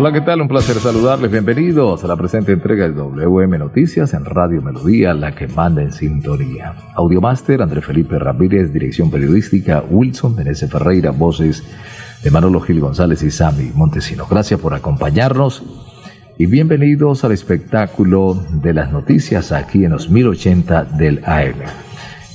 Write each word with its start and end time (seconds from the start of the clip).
Hola, 0.00 0.12
¿qué 0.12 0.20
tal? 0.20 0.40
Un 0.40 0.46
placer 0.46 0.76
saludarles. 0.76 1.28
Bienvenidos 1.28 2.04
a 2.04 2.06
la 2.06 2.14
presente 2.14 2.52
entrega 2.52 2.88
de 2.88 2.94
WM 2.94 3.58
Noticias 3.58 4.14
en 4.14 4.24
Radio 4.24 4.62
Melodía, 4.62 5.12
la 5.12 5.34
que 5.34 5.48
manda 5.48 5.82
en 5.82 5.90
sintonía. 5.90 6.72
Audiomaster, 6.94 7.60
André 7.60 7.80
Felipe 7.80 8.16
Ramírez, 8.16 8.72
dirección 8.72 9.10
periodística, 9.10 9.82
Wilson 9.90 10.36
Menezes 10.36 10.70
Ferreira, 10.70 11.10
voces 11.10 11.64
de 12.22 12.30
Manolo 12.30 12.60
Gil 12.60 12.78
González 12.78 13.24
y 13.24 13.32
Sami 13.32 13.72
Montesino. 13.74 14.28
Gracias 14.30 14.60
por 14.60 14.72
acompañarnos 14.72 15.64
y 16.38 16.46
bienvenidos 16.46 17.24
al 17.24 17.32
espectáculo 17.32 18.40
de 18.52 18.74
las 18.74 18.92
noticias 18.92 19.50
aquí 19.50 19.84
en 19.84 19.90
los 19.90 20.10
1080 20.10 20.84
del 20.84 21.24
AM. 21.24 21.87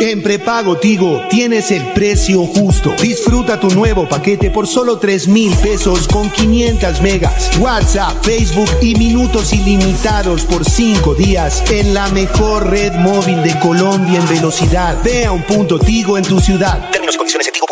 En 0.00 0.22
prepago 0.22 0.78
Tigo 0.78 1.22
tienes 1.28 1.70
el 1.70 1.92
precio 1.92 2.44
justo. 2.46 2.94
Disfruta 3.00 3.60
tu 3.60 3.68
nuevo 3.70 4.08
paquete 4.08 4.50
por 4.50 4.66
solo 4.66 4.98
3 4.98 5.28
mil 5.28 5.54
pesos 5.56 6.08
con 6.08 6.30
500 6.30 7.00
megas, 7.02 7.58
WhatsApp, 7.58 8.24
Facebook 8.24 8.70
y 8.80 8.94
minutos 8.94 9.52
ilimitados 9.52 10.44
por 10.44 10.64
5 10.64 11.14
días 11.14 11.62
en 11.70 11.94
la 11.94 12.08
mejor 12.08 12.70
red 12.70 12.92
móvil 12.94 13.42
de 13.42 13.58
Colombia 13.60 14.20
en 14.20 14.28
velocidad. 14.28 14.96
Ve 15.04 15.26
a 15.26 15.32
un 15.32 15.42
punto 15.42 15.78
Tigo 15.78 16.16
en 16.16 16.24
tu 16.24 16.40
ciudad. 16.40 16.90
Términos 16.90 17.14
y 17.14 17.18
condiciones 17.18 17.46
en 17.48 17.52
tigo.com. 17.52 17.71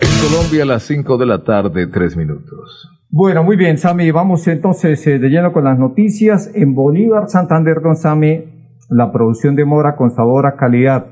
En 0.00 0.08
Colombia 0.28 0.64
a 0.64 0.66
las 0.66 0.82
5 0.82 1.16
de 1.16 1.26
la 1.26 1.44
tarde, 1.44 1.86
3 1.86 2.16
minutos. 2.16 2.90
Bueno, 3.08 3.44
muy 3.44 3.54
bien, 3.56 3.78
Sami. 3.78 4.10
Vamos 4.10 4.48
entonces 4.48 5.06
eh, 5.06 5.20
de 5.20 5.28
lleno 5.28 5.52
con 5.52 5.62
las 5.62 5.78
noticias. 5.78 6.50
En 6.56 6.74
Bolívar, 6.74 7.28
Santander, 7.28 7.80
don 7.80 7.94
Sami, 7.94 8.42
la 8.90 9.12
producción 9.12 9.54
de 9.54 9.64
mora 9.64 9.94
con 9.94 10.10
sabor 10.10 10.44
a 10.46 10.56
calidad. 10.56 11.06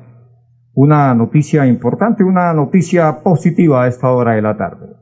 Una 0.73 1.15
noticia 1.15 1.69
importante, 1.69 2.25
una 2.25 2.53
noticia 2.53 3.23
positiva 3.23 3.85
a 3.85 3.87
esta 3.87 4.11
hora 4.11 4.33
de 4.33 4.43
la 4.43 4.57
tarde. 4.57 4.94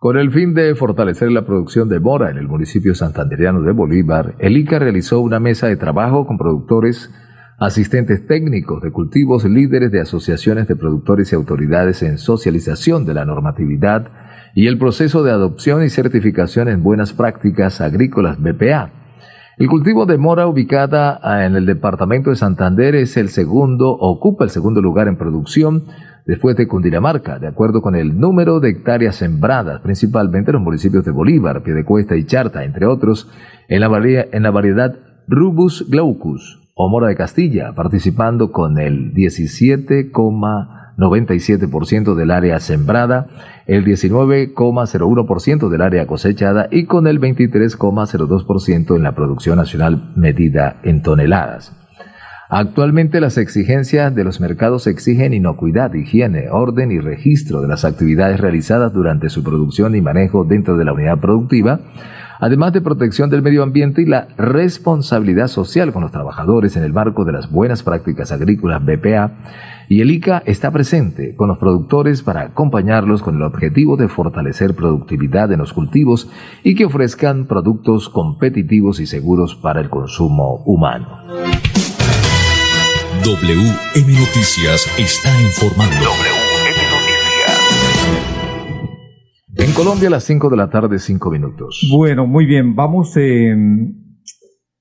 Con 0.00 0.16
el 0.16 0.32
fin 0.32 0.54
de 0.54 0.74
fortalecer 0.76 1.30
la 1.30 1.44
producción 1.44 1.90
de 1.90 2.00
mora 2.00 2.30
en 2.30 2.38
el 2.38 2.48
municipio 2.48 2.94
santandereano 2.94 3.60
de 3.60 3.72
Bolívar, 3.72 4.34
el 4.38 4.56
ICA 4.56 4.78
realizó 4.78 5.20
una 5.20 5.40
mesa 5.40 5.66
de 5.66 5.76
trabajo 5.76 6.26
con 6.26 6.38
productores, 6.38 7.10
asistentes 7.58 8.26
técnicos 8.26 8.80
de 8.80 8.92
cultivos, 8.92 9.44
líderes 9.44 9.92
de 9.92 10.00
asociaciones 10.00 10.66
de 10.68 10.76
productores 10.76 11.30
y 11.30 11.36
autoridades 11.36 12.02
en 12.02 12.16
socialización 12.16 13.04
de 13.04 13.12
la 13.12 13.26
normatividad 13.26 14.08
y 14.54 14.68
el 14.68 14.78
proceso 14.78 15.22
de 15.22 15.32
adopción 15.32 15.84
y 15.84 15.90
certificación 15.90 16.68
en 16.70 16.82
buenas 16.82 17.12
prácticas 17.12 17.82
agrícolas 17.82 18.40
BPA. 18.40 18.92
El 19.58 19.68
cultivo 19.68 20.06
de 20.06 20.16
mora 20.16 20.46
ubicada 20.46 21.20
en 21.44 21.56
el 21.56 21.66
departamento 21.66 22.30
de 22.30 22.36
Santander 22.36 22.94
es 22.94 23.18
el 23.18 23.28
segundo, 23.28 23.90
ocupa 23.90 24.44
el 24.44 24.50
segundo 24.50 24.80
lugar 24.80 25.08
en 25.08 25.18
producción 25.18 25.84
después 26.26 26.56
de 26.56 26.68
Cundinamarca, 26.68 27.38
de 27.38 27.48
acuerdo 27.48 27.82
con 27.82 27.96
el 27.96 28.18
número 28.18 28.60
de 28.60 28.70
hectáreas 28.70 29.16
sembradas, 29.16 29.80
principalmente 29.80 30.50
en 30.50 30.54
los 30.54 30.62
municipios 30.62 31.04
de 31.04 31.10
Bolívar, 31.10 31.62
Piedecuesta 31.62 32.16
y 32.16 32.24
Charta, 32.24 32.64
entre 32.64 32.86
otros, 32.86 33.30
en 33.68 33.80
la, 33.80 33.88
variedad, 33.88 34.26
en 34.32 34.42
la 34.42 34.50
variedad 34.50 34.96
Rubus 35.28 35.88
glaucus 35.88 36.60
o 36.74 36.88
mora 36.88 37.08
de 37.08 37.16
Castilla, 37.16 37.72
participando 37.74 38.52
con 38.52 38.78
el 38.78 39.12
17,9 39.12 40.80
97% 41.00 42.14
del 42.14 42.30
área 42.30 42.60
sembrada, 42.60 43.26
el 43.66 43.84
19,01% 43.84 45.68
del 45.68 45.82
área 45.82 46.06
cosechada 46.06 46.68
y 46.70 46.84
con 46.84 47.06
el 47.06 47.20
23,02% 47.20 48.96
en 48.96 49.02
la 49.02 49.14
producción 49.14 49.56
nacional 49.56 50.12
medida 50.14 50.80
en 50.82 51.02
toneladas. 51.02 51.79
Actualmente 52.52 53.20
las 53.20 53.38
exigencias 53.38 54.12
de 54.12 54.24
los 54.24 54.40
mercados 54.40 54.88
exigen 54.88 55.32
inocuidad, 55.32 55.94
higiene, 55.94 56.50
orden 56.50 56.90
y 56.90 56.98
registro 56.98 57.60
de 57.60 57.68
las 57.68 57.84
actividades 57.84 58.40
realizadas 58.40 58.92
durante 58.92 59.30
su 59.30 59.44
producción 59.44 59.94
y 59.94 60.00
manejo 60.00 60.44
dentro 60.44 60.76
de 60.76 60.84
la 60.84 60.92
unidad 60.92 61.20
productiva, 61.20 61.78
además 62.40 62.72
de 62.72 62.80
protección 62.80 63.30
del 63.30 63.42
medio 63.42 63.62
ambiente 63.62 64.02
y 64.02 64.06
la 64.06 64.26
responsabilidad 64.36 65.46
social 65.46 65.92
con 65.92 66.02
los 66.02 66.10
trabajadores 66.10 66.76
en 66.76 66.82
el 66.82 66.92
marco 66.92 67.24
de 67.24 67.30
las 67.30 67.48
buenas 67.48 67.84
prácticas 67.84 68.32
agrícolas 68.32 68.84
BPA, 68.84 69.30
y 69.88 70.00
el 70.00 70.10
ICA 70.10 70.42
está 70.44 70.72
presente 70.72 71.36
con 71.36 71.46
los 71.46 71.58
productores 71.58 72.24
para 72.24 72.42
acompañarlos 72.42 73.22
con 73.22 73.36
el 73.36 73.42
objetivo 73.42 73.96
de 73.96 74.08
fortalecer 74.08 74.74
productividad 74.74 75.52
en 75.52 75.58
los 75.60 75.72
cultivos 75.72 76.28
y 76.64 76.74
que 76.74 76.86
ofrezcan 76.86 77.46
productos 77.46 78.08
competitivos 78.08 78.98
y 78.98 79.06
seguros 79.06 79.54
para 79.54 79.80
el 79.80 79.88
consumo 79.88 80.64
humano. 80.64 81.06
WM 83.22 84.12
Noticias 84.18 84.86
está 84.98 85.28
informando. 85.42 85.94
WM 85.94 86.78
Noticias. 86.90 87.58
En 89.56 89.74
Colombia 89.74 90.08
a 90.08 90.12
las 90.12 90.24
5 90.24 90.48
de 90.48 90.56
la 90.56 90.70
tarde, 90.70 90.98
5 90.98 91.30
minutos. 91.30 91.86
Bueno, 91.92 92.26
muy 92.26 92.46
bien. 92.46 92.74
Vamos 92.74 93.14
eh, 93.18 93.54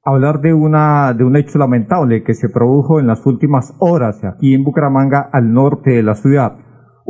a 0.06 0.10
hablar 0.10 0.40
de, 0.40 0.54
una, 0.54 1.14
de 1.14 1.26
un 1.26 1.36
hecho 1.36 1.60
lamentable 1.60 2.24
que 2.24 2.34
se 2.34 2.48
produjo 2.48 3.02
en 3.02 3.08
las 3.08 3.26
últimas 3.26 3.74
horas 3.80 4.24
aquí 4.24 4.54
en 4.54 4.64
Bucaramanga, 4.64 5.30
al 5.34 5.52
norte 5.52 5.92
de 5.92 6.04
la 6.04 6.16
ciudad. 6.16 6.54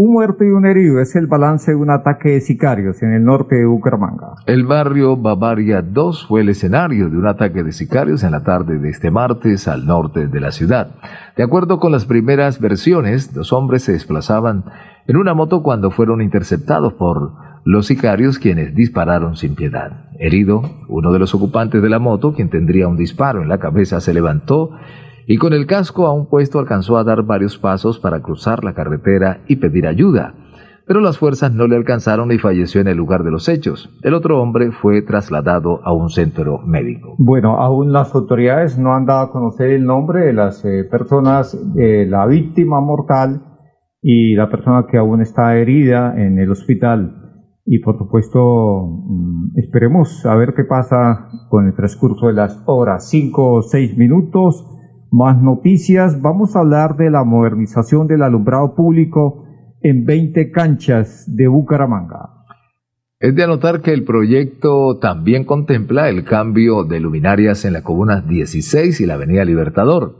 Un 0.01 0.13
muerto 0.13 0.45
y 0.45 0.51
un 0.51 0.65
herido 0.65 1.01
es 1.01 1.13
el 1.17 1.27
balance 1.27 1.71
de 1.71 1.75
un 1.75 1.89
ataque 1.89 2.29
de 2.29 2.39
sicarios 2.39 3.03
en 3.03 3.11
el 3.11 3.25
norte 3.25 3.57
de 3.57 3.65
Bucaramanga. 3.65 4.35
El 4.45 4.65
barrio 4.65 5.17
Bavaria 5.17 5.81
2 5.81 6.25
fue 6.25 6.39
el 6.39 6.47
escenario 6.47 7.09
de 7.09 7.17
un 7.17 7.27
ataque 7.27 7.63
de 7.63 7.73
sicarios 7.73 8.23
en 8.23 8.31
la 8.31 8.41
tarde 8.41 8.79
de 8.79 8.87
este 8.87 9.11
martes 9.11 9.67
al 9.67 9.85
norte 9.85 10.27
de 10.27 10.39
la 10.39 10.51
ciudad. 10.51 10.91
De 11.35 11.43
acuerdo 11.43 11.81
con 11.81 11.91
las 11.91 12.05
primeras 12.05 12.61
versiones, 12.61 13.33
dos 13.33 13.51
hombres 13.51 13.83
se 13.83 13.91
desplazaban 13.91 14.63
en 15.05 15.17
una 15.17 15.33
moto 15.33 15.61
cuando 15.63 15.91
fueron 15.91 16.21
interceptados 16.21 16.93
por 16.93 17.33
los 17.65 17.87
sicarios 17.87 18.39
quienes 18.39 18.73
dispararon 18.73 19.35
sin 19.35 19.55
piedad. 19.55 20.07
Herido, 20.17 20.61
uno 20.87 21.11
de 21.11 21.19
los 21.19 21.35
ocupantes 21.35 21.81
de 21.81 21.89
la 21.89 21.99
moto, 21.99 22.33
quien 22.33 22.49
tendría 22.49 22.87
un 22.87 22.95
disparo 22.95 23.41
en 23.41 23.49
la 23.49 23.57
cabeza, 23.57 23.99
se 23.99 24.13
levantó 24.13 24.71
y 25.31 25.37
con 25.37 25.53
el 25.53 25.67
casco 25.67 26.07
a 26.07 26.11
un 26.11 26.25
puesto 26.25 26.57
alcanzó 26.57 26.97
a 26.97 27.03
dar 27.03 27.21
varios 27.21 27.59
pasos 27.59 27.99
para 27.99 28.19
cruzar 28.19 28.63
la 28.63 28.73
carretera 28.73 29.41
y 29.47 29.57
pedir 29.57 29.85
ayuda. 29.85 30.33
Pero 30.87 31.01
las 31.01 31.19
fuerzas 31.19 31.53
no 31.53 31.67
le 31.67 31.75
alcanzaron 31.75 32.31
y 32.31 32.39
falleció 32.39 32.81
en 32.81 32.87
el 32.87 32.97
lugar 32.97 33.23
de 33.23 33.29
los 33.29 33.47
hechos. 33.47 33.95
El 34.01 34.15
otro 34.15 34.41
hombre 34.41 34.71
fue 34.71 35.03
trasladado 35.03 35.81
a 35.83 35.93
un 35.93 36.09
centro 36.09 36.61
médico. 36.65 37.13
Bueno, 37.19 37.57
aún 37.57 37.93
las 37.93 38.15
autoridades 38.15 38.79
no 38.79 38.95
han 38.95 39.05
dado 39.05 39.19
a 39.19 39.31
conocer 39.31 39.69
el 39.69 39.85
nombre 39.85 40.25
de 40.25 40.33
las 40.33 40.65
eh, 40.65 40.83
personas, 40.89 41.55
de 41.75 42.07
la 42.07 42.25
víctima 42.25 42.81
mortal 42.81 43.43
y 44.01 44.33
la 44.33 44.49
persona 44.49 44.87
que 44.89 44.97
aún 44.97 45.21
está 45.21 45.55
herida 45.57 46.19
en 46.19 46.39
el 46.39 46.49
hospital. 46.49 47.51
Y 47.67 47.77
por 47.83 47.99
supuesto, 47.99 48.83
mm, 48.87 49.59
esperemos 49.59 50.25
a 50.25 50.35
ver 50.35 50.55
qué 50.55 50.63
pasa 50.63 51.27
con 51.49 51.67
el 51.67 51.75
transcurso 51.75 52.25
de 52.25 52.33
las 52.33 52.63
horas, 52.65 53.07
cinco 53.07 53.57
o 53.57 53.61
seis 53.61 53.95
minutos 53.95 54.65
más 55.11 55.41
noticias, 55.41 56.21
vamos 56.21 56.55
a 56.55 56.59
hablar 56.59 56.95
de 56.97 57.09
la 57.09 57.23
modernización 57.23 58.07
del 58.07 58.23
alumbrado 58.23 58.75
público 58.75 59.45
en 59.81 60.05
20 60.05 60.51
canchas 60.51 61.25
de 61.27 61.47
Bucaramanga. 61.47 62.39
Es 63.19 63.35
de 63.35 63.43
anotar 63.43 63.81
que 63.81 63.91
el 63.91 64.05
proyecto 64.05 64.97
también 64.99 65.43
contempla 65.43 66.09
el 66.09 66.23
cambio 66.23 66.85
de 66.85 67.01
luminarias 67.01 67.65
en 67.65 67.73
la 67.73 67.83
comuna 67.83 68.21
16 68.21 69.01
y 69.01 69.05
la 69.05 69.15
avenida 69.15 69.43
Libertador. 69.43 70.15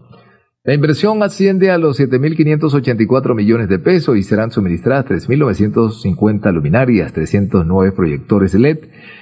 La 0.66 0.74
inversión 0.74 1.24
asciende 1.24 1.72
a 1.72 1.78
los 1.78 1.98
7.584 1.98 3.34
millones 3.34 3.70
de 3.70 3.80
pesos 3.80 4.18
y 4.18 4.24
serán 4.24 4.52
suministradas 4.52 5.06
3.950 5.06 6.52
luminarias, 6.52 7.14
309 7.14 7.94
proyectores 7.94 8.54
LED 8.54 8.80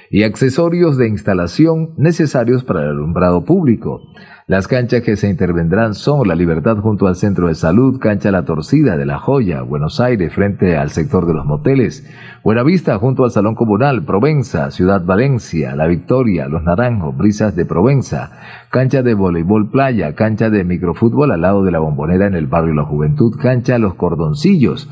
y 0.09 0.23
accesorios 0.23 0.97
de 0.97 1.07
instalación 1.07 1.93
necesarios 1.97 2.63
para 2.63 2.81
el 2.81 2.89
alumbrado 2.89 3.45
público. 3.45 4.01
Las 4.49 4.69
canchas 4.69 5.01
que 5.01 5.17
se 5.17 5.27
intervendrán 5.27 5.93
son 5.93 6.25
La 6.25 6.33
Libertad 6.33 6.77
junto 6.77 7.05
al 7.05 7.17
Centro 7.17 7.49
de 7.49 7.55
Salud, 7.55 7.99
Cancha 7.99 8.31
La 8.31 8.45
Torcida 8.45 8.95
de 8.95 9.05
La 9.05 9.19
Joya, 9.19 9.61
Buenos 9.61 9.99
Aires 9.99 10.33
frente 10.33 10.77
al 10.77 10.89
sector 10.89 11.25
de 11.25 11.33
los 11.33 11.45
moteles, 11.45 12.09
Buenavista 12.45 12.97
junto 12.97 13.25
al 13.25 13.31
Salón 13.31 13.55
Comunal, 13.55 14.05
Provenza, 14.05 14.71
Ciudad 14.71 15.03
Valencia, 15.03 15.75
La 15.75 15.85
Victoria, 15.85 16.47
Los 16.47 16.63
Naranjos, 16.63 17.17
Brisas 17.17 17.57
de 17.57 17.65
Provenza, 17.65 18.39
Cancha 18.71 19.03
de 19.03 19.15
Voleibol 19.15 19.69
Playa, 19.69 20.15
Cancha 20.15 20.49
de 20.49 20.63
Microfútbol 20.63 21.33
al 21.33 21.41
lado 21.41 21.65
de 21.65 21.71
la 21.71 21.79
Bombonera 21.79 22.27
en 22.27 22.35
el 22.35 22.47
barrio 22.47 22.73
La 22.73 22.85
Juventud, 22.85 23.35
Cancha 23.37 23.77
Los 23.79 23.95
Cordoncillos, 23.95 24.89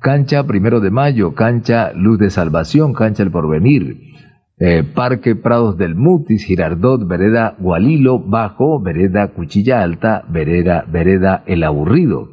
Cancha 0.00 0.44
Primero 0.44 0.80
de 0.80 0.90
Mayo, 0.90 1.34
Cancha 1.34 1.92
Luz 1.92 2.18
de 2.18 2.30
Salvación, 2.30 2.94
Cancha 2.94 3.22
El 3.22 3.30
Porvenir, 3.30 4.14
eh, 4.58 4.84
Parque 4.84 5.34
Prados 5.34 5.76
del 5.76 5.94
Mutis, 5.94 6.44
Girardot, 6.44 7.06
Vereda 7.06 7.56
Gualilo, 7.58 8.18
Bajo, 8.20 8.80
Vereda 8.80 9.28
Cuchilla 9.28 9.82
Alta, 9.82 10.24
Vereda, 10.28 10.84
Vereda 10.88 11.42
El 11.46 11.64
Aburrido. 11.64 12.28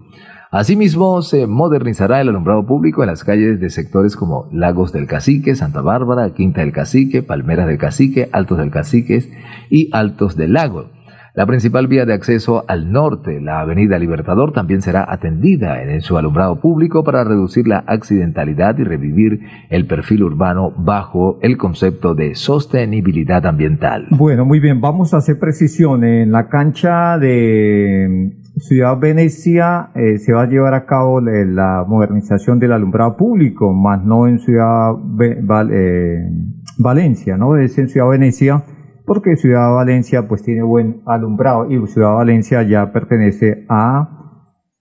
Asimismo, 0.52 1.22
se 1.22 1.48
modernizará 1.48 2.20
el 2.20 2.28
alumbrado 2.28 2.66
público 2.66 3.04
en 3.04 3.08
las 3.08 3.24
calles 3.24 3.62
de 3.62 3.70
sectores 3.70 4.18
como 4.18 4.50
Lagos 4.52 4.92
del 4.92 5.08
Cacique, 5.08 5.56
Santa 5.56 5.80
Bárbara, 5.82 6.34
Quinta 6.34 6.60
del 6.60 6.74
Cacique, 6.74 7.24
Palmeras 7.24 7.68
del 7.68 7.78
Cacique, 7.78 8.30
Altos 8.34 8.58
del 8.58 8.70
Cacique 8.70 9.32
y 9.70 9.90
Altos 9.94 10.36
del 10.36 10.54
Lago. 10.54 10.90
La 11.34 11.46
principal 11.46 11.88
vía 11.88 12.06
de 12.06 12.14
acceso 12.14 12.66
al 12.68 12.92
norte, 12.92 13.40
la 13.40 13.62
Avenida 13.62 13.98
Libertador, 13.98 14.52
también 14.52 14.82
será 14.82 15.06
atendida 15.08 15.82
en 15.82 16.02
su 16.02 16.18
alumbrado 16.18 16.60
público 16.60 17.06
para 17.06 17.24
reducir 17.24 17.70
la 17.70 17.86
accidentalidad 17.88 18.78
y 18.80 18.84
revivir 18.84 19.40
el 19.70 19.88
perfil 19.88 20.24
urbano 20.24 20.74
bajo 20.76 21.40
el 21.42 21.58
concepto 21.58 22.16
de 22.16 22.36
sostenibilidad 22.36 23.46
ambiental. 23.46 24.08
Bueno, 24.10 24.44
muy 24.44 24.60
bien, 24.60 24.82
vamos 24.82 25.14
a 25.14 25.18
hacer 25.18 25.40
precisión. 25.40 26.04
En 26.04 26.34
la 26.34 26.50
cancha 26.50 27.18
de 27.18 28.34
Ciudad 28.58 29.00
Venecia 29.00 29.92
eh, 29.96 30.18
se 30.18 30.34
va 30.34 30.42
a 30.42 30.48
llevar 30.48 30.74
a 30.74 30.86
cabo 30.86 31.22
la 31.22 31.86
modernización 31.88 32.60
del 32.60 32.74
alumbrado 32.74 33.16
público, 33.16 33.72
más 33.72 34.04
no 34.04 34.28
en 34.28 34.40
Ciudad 34.40 34.96
eh, 35.22 36.30
Valencia, 36.78 37.38
¿no? 37.38 37.56
Es 37.56 37.78
en 37.78 37.88
Ciudad 37.88 38.10
Venecia 38.10 38.66
porque 39.06 39.36
Ciudad 39.36 39.74
Valencia 39.74 40.28
pues 40.28 40.44
tiene 40.44 40.64
buen 40.64 41.02
alumbrado 41.06 41.70
y 41.70 41.86
Ciudad 41.88 42.16
Valencia 42.16 42.64
ya 42.64 42.92
pertenece 42.92 43.66
a 43.70 44.18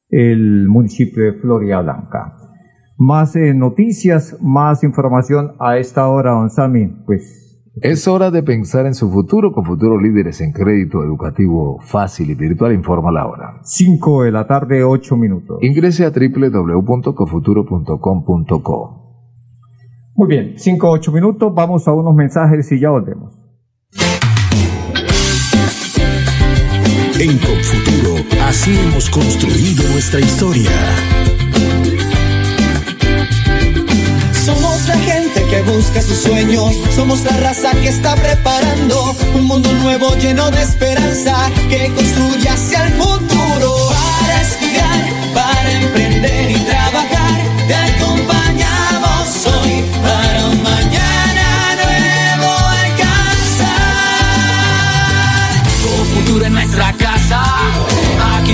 el 0.08 0.68
municipio 0.68 1.24
de 1.24 1.34
Floria 1.34 1.80
Blanca. 1.80 2.36
Más 2.98 3.34
eh, 3.36 3.54
noticias, 3.54 4.36
más 4.42 4.84
información 4.84 5.52
a 5.58 5.78
esta 5.78 6.08
hora, 6.08 6.32
don 6.32 6.50
Sami, 6.50 6.86
pues 7.06 7.40
es 7.82 8.08
hora 8.08 8.30
de 8.30 8.42
pensar 8.42 8.84
en 8.84 8.94
su 8.94 9.10
futuro 9.10 9.52
con 9.52 9.64
futuros 9.64 10.02
líderes 10.02 10.42
en 10.42 10.52
crédito 10.52 11.02
educativo 11.02 11.78
fácil 11.80 12.28
y 12.30 12.34
virtual. 12.34 12.74
Informa 12.74 13.10
la 13.10 13.26
hora. 13.26 13.58
5 13.62 14.24
de 14.24 14.32
la 14.32 14.46
tarde, 14.46 14.84
8 14.84 15.16
minutos. 15.16 15.56
Ingrese 15.62 16.04
a 16.04 16.10
www.cofuturo.com.co. 16.10 18.96
Muy 20.14 20.28
bien, 20.28 20.52
5 20.56 20.90
8 20.90 21.12
minutos. 21.12 21.54
Vamos 21.54 21.88
a 21.88 21.94
unos 21.94 22.14
mensajes 22.14 22.70
y 22.72 22.80
ya 22.80 22.90
volvemos. 22.90 23.39
En 27.20 27.36
Confuturo, 27.36 28.24
así 28.46 28.70
hemos 28.70 29.10
construido 29.10 29.86
nuestra 29.90 30.20
historia. 30.20 30.70
Somos 34.42 34.88
la 34.88 34.96
gente 34.96 35.44
que 35.50 35.60
busca 35.60 36.00
sus 36.00 36.16
sueños, 36.16 36.74
somos 36.96 37.22
la 37.24 37.36
raza 37.36 37.72
que 37.72 37.88
está 37.88 38.14
preparando 38.14 39.14
un 39.34 39.44
mundo 39.44 39.70
nuevo 39.82 40.16
lleno 40.16 40.50
de 40.50 40.62
esperanza 40.62 41.50
que 41.68 41.92
construye 41.94 42.48
hacia 42.48 42.86
el 42.86 42.94
futuro. 42.94 43.90
Para 43.90 44.40
estudiar, 44.40 45.10
para 45.34 45.72
emprender 45.72 46.52
y 46.52 46.60
trabajar, 46.60 47.40
te 47.68 47.74
acompañamos 47.74 49.46
hoy 49.46 49.84
para 50.00 50.46
un 50.46 50.62
mañana 50.62 51.76
nuevo 51.84 52.50
alcanzar. 52.86 53.90
Con 55.84 56.06
futuro 56.06 56.46
en 56.46 56.54
nuestra 56.54 56.94
casa 56.94 57.09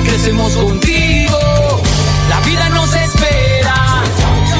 crecemos 0.06 0.52
contigo. 0.56 1.38
La 2.28 2.40
vida 2.40 2.68
nos 2.70 2.94
espera. 2.94 4.02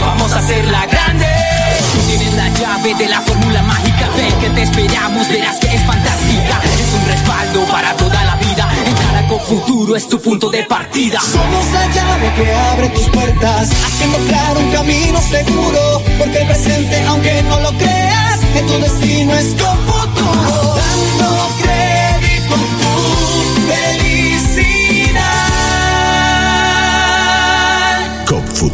Vamos 0.01 0.33
a 0.33 0.39
hacerla 0.39 0.87
grande. 0.87 1.27
Tú 1.93 1.99
tienes 2.09 2.35
la 2.35 2.49
llave 2.49 2.95
de 2.95 3.09
la 3.09 3.21
fórmula 3.21 3.63
mágica. 3.63 4.09
Ven 4.17 4.39
que 4.41 4.51
te 4.51 4.63
esperamos. 4.63 5.29
Verás 5.29 5.59
que 5.59 5.75
es 5.75 5.83
fantástica. 5.85 6.61
Es 6.65 6.95
un 6.95 7.07
respaldo 7.09 7.65
para 7.73 7.97
toda 7.97 8.25
la 8.25 8.37
vida. 8.37 8.69
Entrar 8.87 9.27
con 9.29 9.41
futuro 9.41 9.97
es 9.97 10.09
tu 10.09 10.21
punto 10.21 10.51
de 10.51 10.65
partida. 10.65 11.21
Somos 11.21 11.67
la 11.73 11.87
llave 11.89 12.33
que 12.35 12.55
abre 12.55 12.89
tus 12.91 13.09
puertas, 13.09 13.71
haciendo 13.87 14.19
claro 14.29 14.61
un 14.61 14.71
camino 14.71 15.21
seguro. 15.21 16.03
Porque 16.19 16.39
el 16.39 16.47
presente, 16.47 17.03
aunque 17.07 17.43
no 17.45 17.61
lo 17.61 17.73
creas, 17.79 18.41
que 18.53 18.63
tu 18.63 18.79
destino 18.79 19.35
es 19.35 19.55
con 19.61 20.06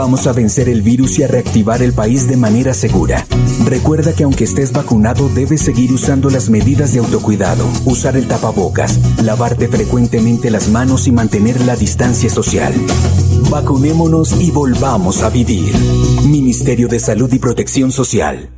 Vamos 0.00 0.26
a 0.26 0.32
vencer 0.32 0.70
el 0.70 0.80
virus 0.80 1.18
y 1.18 1.24
a 1.24 1.26
reactivar 1.26 1.82
el 1.82 1.92
país 1.92 2.26
de 2.26 2.38
manera 2.38 2.72
segura. 2.72 3.26
Recuerda 3.66 4.14
que 4.14 4.24
aunque 4.24 4.44
estés 4.44 4.72
vacunado, 4.72 5.28
debes 5.28 5.60
seguir 5.60 5.92
usando 5.92 6.30
las 6.30 6.48
medidas 6.48 6.94
de 6.94 7.00
autocuidado, 7.00 7.68
usar 7.84 8.16
el 8.16 8.26
tapabocas, 8.26 8.98
lavarte 9.22 9.68
frecuentemente 9.68 10.50
las 10.50 10.70
manos 10.70 11.06
y 11.06 11.12
mantener 11.12 11.60
la 11.66 11.76
distancia 11.76 12.30
social. 12.30 12.72
Vacunémonos 13.50 14.40
y 14.40 14.50
volvamos 14.50 15.20
a 15.20 15.28
vivir. 15.28 15.70
Ministerio 16.24 16.88
de 16.88 16.98
Salud 16.98 17.30
y 17.34 17.38
Protección 17.38 17.92
Social. 17.92 18.48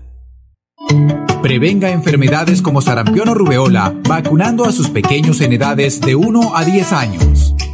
Prevenga 1.42 1.90
enfermedades 1.90 2.62
como 2.62 2.80
sarampión 2.80 3.28
o 3.28 3.34
rubeola 3.34 3.92
vacunando 4.08 4.64
a 4.64 4.70
sus 4.70 4.90
pequeños 4.90 5.40
en 5.40 5.54
edades 5.54 6.00
de 6.00 6.14
1 6.14 6.56
a 6.56 6.64
10 6.64 6.92
años. 6.92 7.31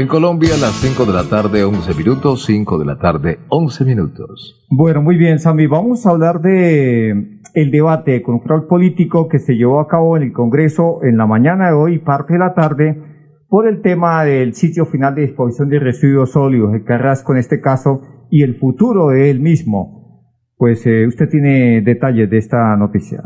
En 0.00 0.06
Colombia, 0.06 0.56
las 0.58 0.80
5 0.80 1.04
de 1.04 1.12
la 1.12 1.28
tarde, 1.28 1.62
11 1.62 1.92
minutos, 1.92 2.46
5 2.46 2.78
de 2.78 2.86
la 2.86 2.98
tarde, 2.98 3.40
11 3.50 3.84
minutos. 3.84 4.66
Bueno, 4.70 5.02
muy 5.02 5.18
bien, 5.18 5.38
Sammy. 5.38 5.66
Vamos 5.66 6.06
a 6.06 6.10
hablar 6.12 6.40
de 6.40 7.38
el 7.52 7.70
debate 7.70 8.12
de 8.12 8.22
control 8.22 8.66
político 8.66 9.28
que 9.28 9.38
se 9.38 9.56
llevó 9.56 9.78
a 9.78 9.88
cabo 9.88 10.16
en 10.16 10.22
el 10.22 10.32
Congreso 10.32 11.00
en 11.02 11.18
la 11.18 11.26
mañana 11.26 11.66
de 11.66 11.74
hoy, 11.74 11.98
parte 11.98 12.32
de 12.32 12.38
la 12.38 12.54
tarde, 12.54 12.98
por 13.46 13.68
el 13.68 13.82
tema 13.82 14.24
del 14.24 14.54
sitio 14.54 14.86
final 14.86 15.14
de 15.14 15.26
disposición 15.26 15.68
de 15.68 15.80
residuos 15.80 16.32
sólidos, 16.32 16.72
el 16.72 16.84
Carrasco 16.84 17.34
en 17.34 17.38
este 17.40 17.60
caso, 17.60 18.00
y 18.30 18.42
el 18.42 18.54
futuro 18.54 19.08
de 19.08 19.30
él 19.30 19.40
mismo. 19.40 20.24
Pues 20.56 20.86
eh, 20.86 21.06
usted 21.06 21.28
tiene 21.28 21.82
detalles 21.82 22.30
de 22.30 22.38
esta 22.38 22.74
noticia. 22.74 23.22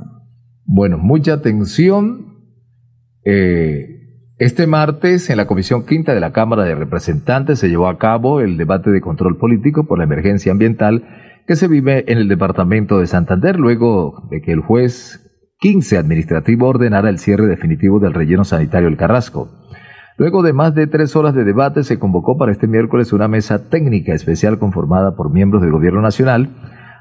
Bueno, 0.65 0.99
mucha 0.99 1.35
atención. 1.35 2.35
Eh, 3.25 3.94
este 4.39 4.67
martes, 4.67 5.31
en 5.31 5.37
la 5.37 5.47
Comisión 5.47 5.87
Quinta 5.87 6.13
de 6.13 6.21
la 6.21 6.33
Cámara 6.33 6.65
de 6.65 6.75
Representantes, 6.75 7.61
se 7.61 7.69
llevó 7.69 7.87
a 7.89 7.99
cabo 7.99 8.41
el 8.41 8.57
debate 8.57 8.91
de 8.91 9.01
control 9.01 9.37
político 9.37 9.87
por 9.87 9.99
la 9.99 10.05
emergencia 10.05 10.51
ambiental 10.51 11.05
que 11.47 11.55
se 11.55 11.69
vive 11.69 12.05
en 12.09 12.19
el 12.19 12.27
departamento 12.27 12.99
de 12.99 13.07
Santander, 13.07 13.61
luego 13.61 14.27
de 14.31 14.41
que 14.41 14.51
el 14.51 14.61
juez 14.61 15.21
15 15.61 15.99
administrativo 15.99 16.67
ordenara 16.67 17.11
el 17.11 17.19
cierre 17.19 17.47
definitivo 17.47 18.01
del 18.01 18.13
relleno 18.13 18.45
sanitario 18.45 18.89
El 18.89 18.97
Carrasco. 18.97 19.51
Luego 20.17 20.43
de 20.43 20.53
más 20.53 20.75
de 20.75 20.89
tres 20.89 21.15
horas 21.15 21.35
de 21.35 21.45
debate, 21.45 21.85
se 21.85 22.01
convocó 22.01 22.37
para 22.37 22.51
este 22.51 22.67
miércoles 22.67 23.13
una 23.13 23.29
mesa 23.29 23.69
técnica 23.69 24.15
especial 24.15 24.59
conformada 24.59 25.15
por 25.15 25.33
miembros 25.33 25.63
del 25.63 25.71
Gobierno 25.71 26.01
Nacional, 26.03 26.51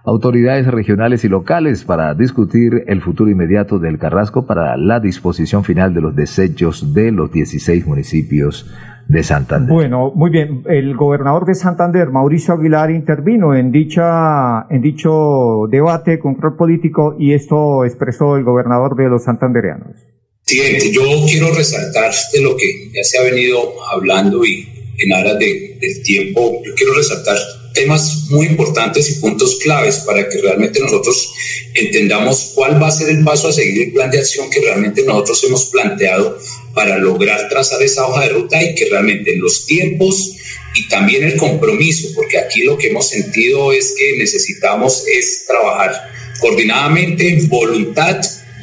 autoridades 0.03 0.67
regionales 0.67 1.23
y 1.23 1.29
locales 1.29 1.83
para 1.85 2.13
discutir 2.13 2.83
el 2.87 3.01
futuro 3.01 3.31
inmediato 3.31 3.79
del 3.79 3.97
Carrasco 3.97 4.45
para 4.45 4.75
la 4.75 4.99
disposición 4.99 5.63
final 5.63 5.93
de 5.93 6.01
los 6.01 6.15
desechos 6.15 6.93
de 6.93 7.11
los 7.11 7.31
16 7.31 7.87
municipios 7.87 8.69
de 9.07 9.23
Santander. 9.23 9.73
Bueno, 9.73 10.11
muy 10.13 10.29
bien. 10.29 10.63
El 10.67 10.95
gobernador 10.95 11.45
de 11.45 11.55
Santander, 11.55 12.09
Mauricio 12.09 12.53
Aguilar, 12.53 12.91
intervino 12.91 13.55
en 13.55 13.71
dicha, 13.71 14.65
en 14.69 14.81
dicho 14.81 15.67
debate 15.69 16.11
de 16.11 16.19
control 16.19 16.55
político 16.57 17.15
y 17.17 17.33
esto 17.33 17.85
expresó 17.85 18.35
el 18.35 18.43
gobernador 18.43 18.95
de 18.95 19.09
los 19.09 19.23
santandereanos. 19.23 19.97
Siguiente, 20.41 20.91
yo 20.91 21.01
quiero 21.25 21.47
resaltar 21.55 22.11
de 22.33 22.41
lo 22.41 22.57
que 22.57 22.91
ya 22.93 23.03
se 23.03 23.17
ha 23.17 23.23
venido 23.23 23.57
hablando 23.93 24.43
y 24.43 24.67
en 24.99 25.13
aras 25.13 25.39
de, 25.39 25.77
del 25.79 26.03
tiempo, 26.03 26.61
yo 26.65 26.73
quiero 26.75 26.93
resaltar 26.93 27.37
temas 27.73 28.25
muy 28.29 28.47
importantes 28.47 29.09
y 29.09 29.19
puntos 29.19 29.57
claves 29.61 29.97
para 30.05 30.29
que 30.29 30.41
realmente 30.41 30.79
nosotros 30.79 31.33
entendamos 31.73 32.51
cuál 32.53 32.81
va 32.81 32.87
a 32.87 32.91
ser 32.91 33.09
el 33.09 33.23
paso 33.23 33.47
a 33.47 33.53
seguir 33.53 33.87
el 33.87 33.93
plan 33.93 34.11
de 34.11 34.19
acción 34.19 34.49
que 34.49 34.61
realmente 34.61 35.03
nosotros 35.03 35.43
hemos 35.43 35.65
planteado 35.65 36.37
para 36.73 36.97
lograr 36.97 37.49
trazar 37.49 37.81
esa 37.81 38.05
hoja 38.05 38.23
de 38.23 38.29
ruta 38.29 38.63
y 38.63 38.75
que 38.75 38.85
realmente 38.85 39.33
en 39.33 39.41
los 39.41 39.65
tiempos 39.65 40.33
y 40.75 40.87
también 40.87 41.23
el 41.23 41.37
compromiso, 41.37 42.07
porque 42.15 42.39
aquí 42.39 42.63
lo 42.63 42.77
que 42.77 42.87
hemos 42.87 43.09
sentido 43.09 43.73
es 43.73 43.93
que 43.97 44.17
necesitamos 44.17 45.03
es 45.07 45.45
trabajar 45.45 46.11
coordinadamente, 46.39 47.37
voluntad 47.47 48.19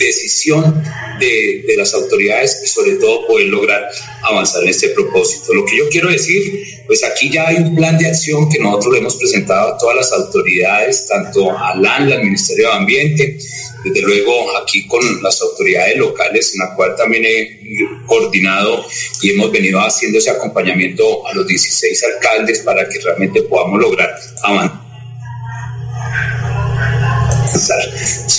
decisión 0.06 0.82
de, 1.18 1.64
de, 1.66 1.76
las 1.76 1.94
autoridades 1.94 2.60
y 2.64 2.68
sobre 2.68 2.92
todo 2.96 3.26
poder 3.26 3.48
lograr 3.48 3.88
avanzar 4.22 4.62
en 4.62 4.70
este 4.70 4.88
propósito. 4.88 5.54
Lo 5.54 5.64
que 5.64 5.76
yo 5.76 5.88
quiero 5.90 6.08
decir, 6.10 6.42
pues 6.86 7.04
aquí 7.04 7.30
ya 7.30 7.48
hay 7.48 7.56
un 7.56 7.74
plan 7.74 7.96
de 7.98 8.06
acción 8.06 8.48
que 8.50 8.58
nosotros 8.58 8.94
le 8.94 8.98
hemos 9.00 9.16
presentado 9.16 9.74
a 9.74 9.78
todas 9.78 9.96
las 9.96 10.12
autoridades, 10.12 11.06
tanto 11.06 11.56
a 11.56 11.76
LAN, 11.76 12.10
al 12.10 12.22
Ministerio 12.22 12.68
de 12.68 12.74
Ambiente, 12.74 13.38
desde 13.84 14.02
luego 14.02 14.56
aquí 14.56 14.86
con 14.86 15.00
las 15.22 15.40
autoridades 15.40 15.96
locales, 15.96 16.52
en 16.54 16.60
la 16.60 16.74
cual 16.74 16.94
también 16.96 17.24
he 17.24 17.60
coordinado 18.06 18.84
y 19.22 19.30
hemos 19.30 19.50
venido 19.50 19.80
haciendo 19.80 20.18
ese 20.18 20.30
acompañamiento 20.30 21.26
a 21.26 21.34
los 21.34 21.46
16 21.46 22.04
alcaldes 22.14 22.60
para 22.60 22.88
que 22.88 22.98
realmente 22.98 23.42
podamos 23.42 23.80
lograr 23.80 24.10
avanzar. 24.42 24.79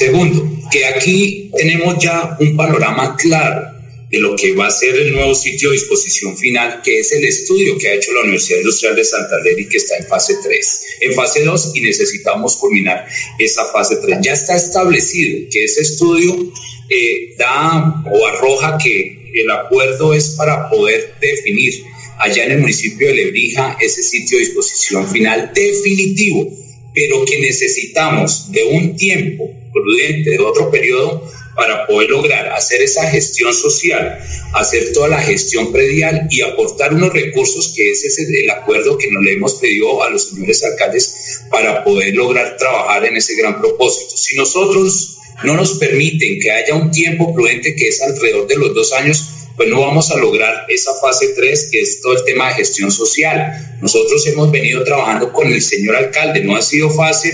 Segundo, 0.01 0.50
que 0.72 0.84
aquí 0.84 1.51
tenemos 1.55 2.03
ya 2.03 2.36
un 2.39 2.58
panorama 2.58 3.15
claro 3.15 3.67
de 4.10 4.17
lo 4.17 4.36
que 4.36 4.53
va 4.53 4.65
a 4.65 4.72
ser 4.72 4.96
el 4.96 5.13
nuevo 5.13 5.36
sitio 5.36 5.70
de 5.70 5.75
disposición 5.75 6.36
final, 6.36 6.81
que 6.84 7.01
es 7.01 7.12
el 7.12 7.24
estudio 7.24 7.77
que 7.77 7.88
ha 7.88 7.93
hecho 7.93 8.12
la 8.13 8.22
Universidad 8.22 8.62
Industrial 8.62 8.96
de 8.96 9.05
Santander 9.05 9.60
y 9.60 9.70
que 9.70 9.77
está 9.77 9.98
en 9.98 10.08
fase 10.08 10.38
3. 10.41 10.81
En 11.01 11.13
fase 11.13 11.43
2 11.43 11.74
y 11.75 11.81
necesitamos 11.81 12.58
culminar 12.58 13.05
esa 13.38 13.63
fase 13.65 13.98
3. 13.98 14.17
Ya 14.24 14.34
está 14.34 14.55
establecido 14.55 15.48
que 15.51 15.65
ese 15.65 15.81
estudio 15.81 16.51
eh, 16.89 17.36
da 17.38 18.03
o 18.12 18.25
arroja 18.25 18.79
que 18.79 19.29
el 19.36 19.51
acuerdo 19.51 20.15
es 20.15 20.29
para 20.31 20.67
poder 20.67 21.13
definir 21.22 21.75
allá 22.17 22.46
en 22.46 22.53
el 22.53 22.58
municipio 22.62 23.08
de 23.08 23.13
Lebrija 23.13 23.77
ese 23.79 24.01
sitio 24.01 24.39
de 24.39 24.46
disposición 24.46 25.08
final 25.08 25.51
definitivo, 25.53 26.51
pero 26.91 27.24
que 27.24 27.39
necesitamos 27.39 28.51
de 28.51 28.63
un 28.63 28.96
tiempo 28.96 29.61
prudente, 29.71 30.31
de 30.31 30.39
otro 30.39 30.69
periodo, 30.69 31.27
para 31.55 31.85
poder 31.85 32.09
lograr 32.09 32.49
hacer 32.49 32.81
esa 32.81 33.09
gestión 33.09 33.53
social, 33.53 34.19
hacer 34.53 34.93
toda 34.93 35.09
la 35.09 35.21
gestión 35.21 35.71
predial 35.71 36.27
y 36.29 36.41
aportar 36.41 36.93
unos 36.93 37.13
recursos 37.13 37.73
que 37.75 37.91
ese 37.91 38.07
es 38.07 38.19
el 38.19 38.49
acuerdo 38.49 38.97
que 38.97 39.11
nos 39.11 39.23
le 39.23 39.33
hemos 39.33 39.55
pedido 39.55 40.01
a 40.03 40.09
los 40.09 40.29
señores 40.29 40.63
alcaldes 40.63 41.41
para 41.49 41.83
poder 41.83 42.15
lograr 42.15 42.57
trabajar 42.57 43.05
en 43.05 43.17
ese 43.17 43.35
gran 43.35 43.59
propósito. 43.59 44.15
Si 44.15 44.35
nosotros 44.35 45.17
no 45.43 45.55
nos 45.55 45.73
permiten 45.73 46.39
que 46.39 46.51
haya 46.51 46.75
un 46.75 46.91
tiempo 46.91 47.33
prudente 47.33 47.75
que 47.75 47.87
es 47.87 48.01
alrededor 48.01 48.47
de 48.47 48.55
los 48.55 48.73
dos 48.73 48.93
años, 48.93 49.41
pues 49.57 49.69
no 49.69 49.81
vamos 49.81 50.09
a 50.11 50.17
lograr 50.17 50.65
esa 50.69 50.91
fase 50.95 51.33
3, 51.35 51.69
que 51.71 51.81
es 51.81 52.01
todo 52.01 52.13
el 52.13 52.23
tema 52.23 52.47
de 52.47 52.55
gestión 52.55 52.91
social. 52.91 53.77
Nosotros 53.81 54.25
hemos 54.27 54.51
venido 54.51 54.83
trabajando 54.83 55.31
con 55.33 55.51
el 55.51 55.61
señor 55.61 55.95
alcalde, 55.95 56.43
no 56.43 56.55
ha 56.55 56.61
sido 56.61 56.89
fácil, 56.89 57.31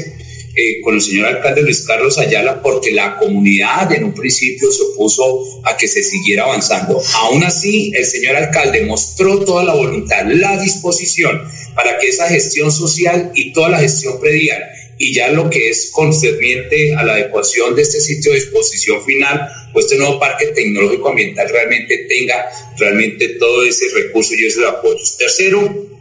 eh, 0.59 0.81
con 0.81 0.95
el 0.95 1.01
señor 1.01 1.27
alcalde 1.27 1.61
Luis 1.61 1.85
Carlos 1.85 2.17
Ayala 2.17 2.63
porque 2.63 2.89
la 2.89 3.15
comunidad 3.19 3.91
en 3.93 4.05
un 4.05 4.13
principio 4.15 4.71
se 4.71 4.81
opuso 4.81 5.61
a 5.63 5.77
que 5.77 5.87
se 5.87 6.01
siguiera 6.01 6.45
avanzando. 6.45 6.99
Aún 7.13 7.43
así, 7.43 7.91
el 7.93 8.03
señor 8.03 8.35
alcalde 8.35 8.83
mostró 8.83 9.45
toda 9.45 9.63
la 9.63 9.75
voluntad, 9.75 10.25
la 10.25 10.59
disposición 10.59 11.43
para 11.75 11.99
que 11.99 12.07
esa 12.07 12.27
gestión 12.27 12.71
social 12.71 13.31
y 13.35 13.53
toda 13.53 13.69
la 13.69 13.77
gestión 13.77 14.19
predial 14.19 14.63
y 14.97 15.13
ya 15.13 15.27
lo 15.27 15.47
que 15.47 15.69
es 15.69 15.91
concerniente 15.91 16.95
a 16.95 17.03
la 17.03 17.13
adecuación 17.13 17.75
de 17.75 17.83
este 17.83 17.99
sitio 17.99 18.31
de 18.31 18.39
disposición 18.39 19.05
final, 19.05 19.47
pues 19.73 19.85
este 19.85 19.97
nuevo 19.97 20.19
parque 20.19 20.47
tecnológico 20.47 21.09
ambiental 21.09 21.47
realmente 21.49 22.05
tenga 22.09 22.47
realmente 22.79 23.29
todo 23.39 23.63
ese 23.63 23.85
recurso 23.93 24.33
y 24.33 24.45
ese 24.45 24.65
apoyo. 24.65 24.97
Tercero, 25.19 25.96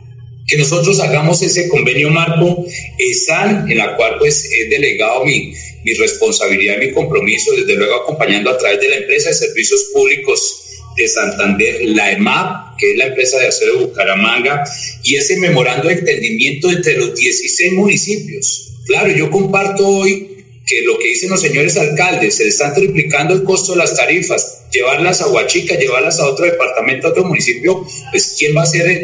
que 0.47 0.57
nosotros 0.57 1.01
hagamos 1.01 1.43
ese 1.43 1.69
convenio 1.69 2.11
marco 2.11 2.65
están 2.99 3.71
en 3.71 3.79
la 3.79 3.97
cual 3.97 4.17
pues 4.19 4.49
he 4.53 4.69
delegado 4.69 5.25
mi, 5.25 5.53
mi 5.85 5.95
responsabilidad, 5.95 6.79
mi 6.79 6.93
compromiso, 6.93 7.53
desde 7.53 7.75
luego 7.75 7.97
acompañando 7.97 8.51
a 8.51 8.59
través 8.59 8.81
de 8.81 8.89
la 8.89 8.97
empresa 8.97 9.31
de 9.31 9.35
servicios 9.35 9.91
públicos 9.93 10.63
de 10.97 11.09
Santander, 11.09 11.85
la 11.87 12.13
EMAP, 12.13 12.79
que 12.79 12.93
es 12.93 12.97
la 12.97 13.07
empresa 13.07 13.39
de 13.39 13.49
acero 13.49 13.79
de 13.79 13.87
Bucaramanga, 13.87 14.65
y 15.03 15.17
ese 15.17 15.37
memorando 15.37 15.89
de 15.89 15.95
entendimiento 15.95 16.71
entre 16.71 16.97
los 16.97 17.15
16 17.15 17.73
municipios. 17.73 18.73
Claro, 18.87 19.11
yo 19.15 19.31
comparto 19.31 19.87
hoy 19.87 20.36
que 20.67 20.83
lo 20.83 20.99
que 20.99 21.09
dicen 21.09 21.31
los 21.31 21.41
señores 21.41 21.77
alcaldes, 21.77 22.39
se 22.39 22.49
están 22.49 22.75
triplicando 22.75 23.33
el 23.35 23.45
costo 23.45 23.73
de 23.73 23.79
las 23.79 23.95
tarifas, 23.95 24.65
llevarlas 24.73 25.23
a 25.23 25.29
Huachica, 25.29 25.79
llevarlas 25.79 26.19
a 26.19 26.27
otro 26.27 26.45
departamento, 26.45 27.07
a 27.07 27.11
otro 27.11 27.25
municipio, 27.25 27.87
pues 28.11 28.35
quién 28.37 28.57
va 28.57 28.63
a 28.63 28.67
ser 28.67 29.01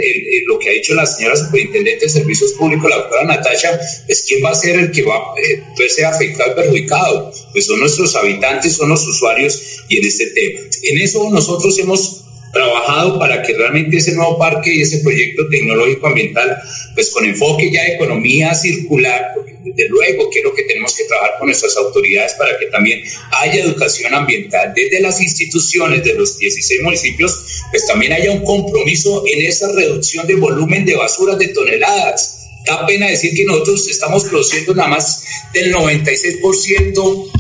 lo 0.49 0.59
que 0.59 0.69
ha 0.69 0.73
dicho 0.73 0.93
la 0.95 1.07
señora 1.07 1.37
superintendente 1.37 2.07
de 2.07 2.11
servicios 2.11 2.53
públicos, 2.55 2.91
la 2.91 2.97
doctora 2.97 3.25
Natacha, 3.25 3.79
pues 4.07 4.25
quién 4.27 4.45
va 4.45 4.51
a 4.51 4.55
ser 4.57 4.77
el 4.77 4.91
que 4.91 5.03
va 5.03 5.15
a 5.15 5.41
eh, 5.41 5.63
verse 5.79 6.05
afectado 6.05 6.57
perjudicado, 6.57 7.33
pues 7.53 7.67
son 7.67 7.79
nuestros 7.79 8.17
habitantes, 8.17 8.73
son 8.73 8.89
los 8.89 9.07
usuarios 9.07 9.85
y 9.89 9.99
en 9.99 10.05
este 10.05 10.27
tema. 10.31 10.61
En 10.83 10.99
eso 10.99 11.31
nosotros 11.31 11.79
hemos 11.79 12.25
trabajado 12.53 13.21
para 13.21 13.41
que 13.43 13.55
realmente 13.55 13.97
ese 13.97 14.13
nuevo 14.15 14.37
parque 14.37 14.75
y 14.75 14.83
ese 14.83 14.99
proyecto 14.99 15.49
tecnológico 15.49 16.09
ambiental, 16.09 16.59
pues 16.95 17.11
con 17.11 17.25
enfoque 17.25 17.71
ya 17.73 17.85
de 17.85 17.95
economía 17.95 18.53
circular, 18.55 19.33
desde 19.65 19.89
luego 19.89 20.29
que 20.31 20.41
es 20.41 20.45
lo 20.45 20.55
que 20.55 20.65
tenemos 20.65 20.95
que 20.97 21.05
trabajar 21.05 21.39
con 21.39 21.49
nuestras 21.49 21.77
autoridades 21.77 22.35
para 22.35 22.59
que 22.59 22.67
también 22.67 23.01
haya 23.41 23.63
educación 23.63 24.15
ambiental 24.15 24.73
desde 24.75 25.01
las 25.01 25.21
instituciones 25.21 26.05
de 26.05 26.15
los 26.15 26.39
16 26.39 26.83
municipios, 26.83 27.63
pues 27.71 27.87
también 27.87 28.13
haya 28.13 28.33
un 28.33 28.45
compromiso 28.45 29.25
en 29.27 29.45
esa 29.47 29.71
reducción 29.73 30.27
de 30.27 30.35
volumen 30.35 30.85
de 30.85 30.97
basuras 30.97 31.39
de 31.39 31.49
toneladas. 31.49 32.39
Da 32.67 32.87
pena 32.87 33.09
decir 33.09 33.35
que 33.35 33.45
nosotros 33.45 33.89
estamos 33.89 34.25
produciendo 34.25 34.75
nada 34.75 34.91
más 34.91 35.25
del 35.53 35.75
96%. 35.75 37.31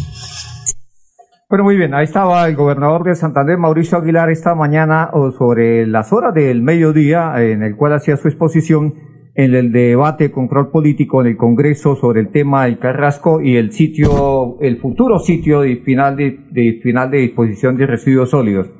Bueno, 1.48 1.64
muy 1.64 1.76
bien, 1.76 1.92
ahí 1.92 2.04
estaba 2.04 2.46
el 2.46 2.56
gobernador 2.56 3.04
de 3.04 3.14
Santander, 3.14 3.58
Mauricio 3.58 3.98
Aguilar, 3.98 4.30
esta 4.30 4.54
mañana 4.54 5.10
sobre 5.36 5.86
las 5.86 6.10
horas 6.10 6.32
del 6.34 6.62
mediodía, 6.62 7.34
en 7.36 7.62
el 7.62 7.76
cual 7.76 7.92
hacía 7.92 8.16
su 8.16 8.28
exposición 8.28 9.11
en 9.34 9.54
el 9.54 9.72
debate 9.72 10.24
de 10.24 10.30
control 10.30 10.70
político 10.70 11.22
en 11.22 11.28
el 11.28 11.36
Congreso 11.36 11.96
sobre 11.96 12.20
el 12.20 12.30
tema 12.30 12.64
del 12.64 12.78
Carrasco 12.78 13.40
y 13.40 13.56
el 13.56 13.72
sitio, 13.72 14.58
el 14.60 14.78
futuro 14.78 15.18
sitio 15.18 15.62
de 15.62 15.76
final 15.76 16.16
de, 16.16 16.80
final 16.82 17.10
de 17.10 17.18
disposición 17.18 17.76
de 17.76 17.86
residuos 17.86 18.30
sólidos. 18.30 18.70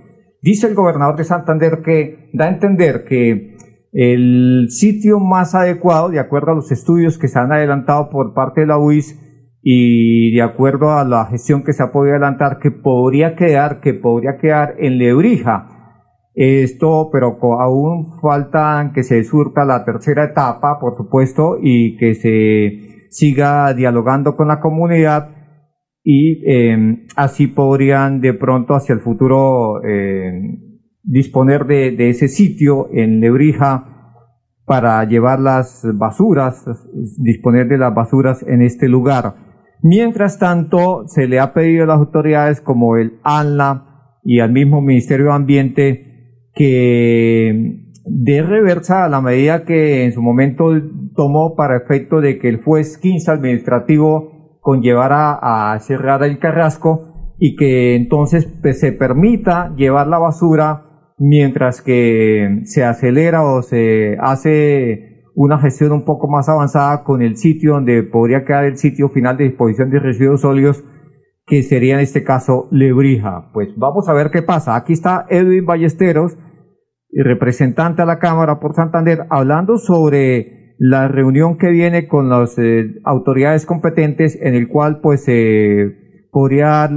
Dice 0.43 0.67
el 0.67 0.75
gobernador 0.75 1.17
de 1.17 1.25
Santander 1.25 1.83
que 1.85 2.31
da 2.35 2.47
a 2.47 2.51
entender 2.51 3.05
que 3.09 3.57
el 3.93 4.67
sitio 4.69 5.21
más 5.21 5.55
adecuado, 5.55 6.11
de 6.11 6.19
acuerdo 6.19 6.53
a 6.53 6.57
los 6.57 6.71
estudios 6.73 7.19
que 7.19 7.29
se 7.29 7.39
han 7.39 7.53
adelantado 7.53 8.11
por 8.11 8.35
parte 8.35 8.63
de 8.63 8.67
la 8.67 8.79
UIS 8.79 9.19
y 9.63 10.35
de 10.35 10.43
acuerdo 10.43 10.93
a 10.93 11.05
la 11.05 11.27
gestión 11.27 11.63
que 11.63 11.73
se 11.73 11.83
ha 11.83 11.93
podido 11.93 12.15
adelantar, 12.15 12.59
que 12.59 12.71
podría 12.71 13.37
quedar, 13.37 13.81
que 13.81 13.95
podría 13.95 14.37
quedar 14.39 14.75
en 14.79 14.99
Lebrija, 14.99 15.72
esto, 16.35 17.11
pero 17.13 17.37
aún 17.61 18.19
falta 18.21 18.91
que 18.95 19.03
se 19.03 19.23
surta 19.25 19.65
la 19.65 19.85
tercera 19.85 20.25
etapa, 20.25 20.79
por 20.81 20.97
supuesto, 20.97 21.59
y 21.61 21.97
que 21.97 22.15
se 22.15 23.09
siga 23.11 23.75
dialogando 23.75 24.37
con 24.37 24.49
la 24.49 24.61
comunidad 24.61 25.37
y 26.03 26.43
eh, 26.51 27.07
así 27.15 27.47
podrían 27.47 28.21
de 28.21 28.35
pronto 28.35 28.75
hacia 28.75 28.95
el 28.95 29.01
futuro 29.01 29.85
eh, 29.85 30.33
disponer 31.03 31.67
de, 31.67 31.93
de, 31.93 32.11
ese 32.11 32.29
sitio 32.29 32.89
en 32.93 33.21
Lebrija 33.21 33.89
para 34.65 35.05
llevar 35.05 35.41
las 35.41 35.87
basuras, 35.95 36.65
disponer 37.19 37.69
de 37.69 37.79
las 37.79 37.95
basuras 37.95 38.43
en 38.43 38.63
este 38.63 38.89
lugar. 38.89 39.35
Mientras 39.83 40.39
tanto, 40.39 41.07
se 41.07 41.27
le 41.27 41.41
ha 41.41 41.53
pedido 41.53 41.85
a 41.85 41.89
las 41.89 41.99
autoridades 41.99 42.61
como 42.61 42.97
el 42.97 43.19
ANLA 43.23 44.19
y 44.25 44.41
al 44.41 44.53
mismo 44.53 44.81
Ministerio 44.81 45.27
de 45.27 45.33
Ambiente 45.33 46.12
que 46.55 47.83
de 48.05 48.43
reversa 48.43 49.05
a 49.05 49.09
la 49.09 49.21
medida 49.21 49.65
que 49.65 50.05
en 50.05 50.13
su 50.13 50.23
momento 50.23 50.71
tomó 51.15 51.55
para 51.55 51.77
efecto 51.77 52.21
de 52.21 52.39
que 52.39 52.49
el 52.49 52.63
juez 52.63 52.99
15 52.99 53.31
administrativo 53.31 54.59
conllevara 54.61 55.39
a 55.41 55.79
cerrar 55.81 56.23
el 56.23 56.39
carrasco 56.39 57.35
y 57.39 57.57
que 57.57 57.97
entonces 57.97 58.47
pues, 58.61 58.81
se 58.81 58.93
permita 58.93 59.75
llevar 59.77 60.07
la 60.07 60.19
basura 60.19 61.13
mientras 61.19 61.83
que 61.83 62.61
se 62.65 62.85
acelera 62.85 63.43
o 63.43 63.63
se 63.63 64.17
hace 64.21 65.25
una 65.35 65.59
gestión 65.59 65.93
un 65.93 66.05
poco 66.05 66.29
más 66.29 66.49
avanzada 66.49 67.05
con 67.05 67.23
el 67.23 67.37
sitio 67.37 67.75
donde 67.75 68.03
podría 68.03 68.45
quedar 68.45 68.65
el 68.65 68.77
sitio 68.77 69.09
final 69.09 69.37
de 69.37 69.45
disposición 69.45 69.91
de 69.91 69.99
residuos 69.99 70.43
sólidos 70.43 70.85
que 71.47 71.63
sería 71.63 71.95
en 71.95 72.01
este 72.01 72.23
caso 72.23 72.69
Lebrija. 72.71 73.51
Pues 73.53 73.69
vamos 73.77 74.09
a 74.09 74.13
ver 74.13 74.31
qué 74.31 74.43
pasa. 74.43 74.77
Aquí 74.77 74.93
está 74.93 75.27
Edwin 75.29 75.67
Ballesteros, 75.67 76.37
representante 77.13 78.03
a 78.03 78.07
la 78.07 78.19
Cámara 78.19 78.59
por 78.59 78.75
Santander, 78.75 79.27
hablando 79.31 79.77
sobre 79.77 80.75
la 80.79 81.09
reunión 81.09 81.59
que 81.59 81.71
viene 81.71 82.09
con 82.09 82.29
las 82.29 82.59
eh, 82.59 83.01
autoridades 83.05 83.67
competentes 83.67 84.39
en 84.41 84.55
el 84.55 84.69
cual 84.69 85.01
pues 85.01 85.25
se 85.25 86.29
podría 86.31 86.67
dar 86.67 86.91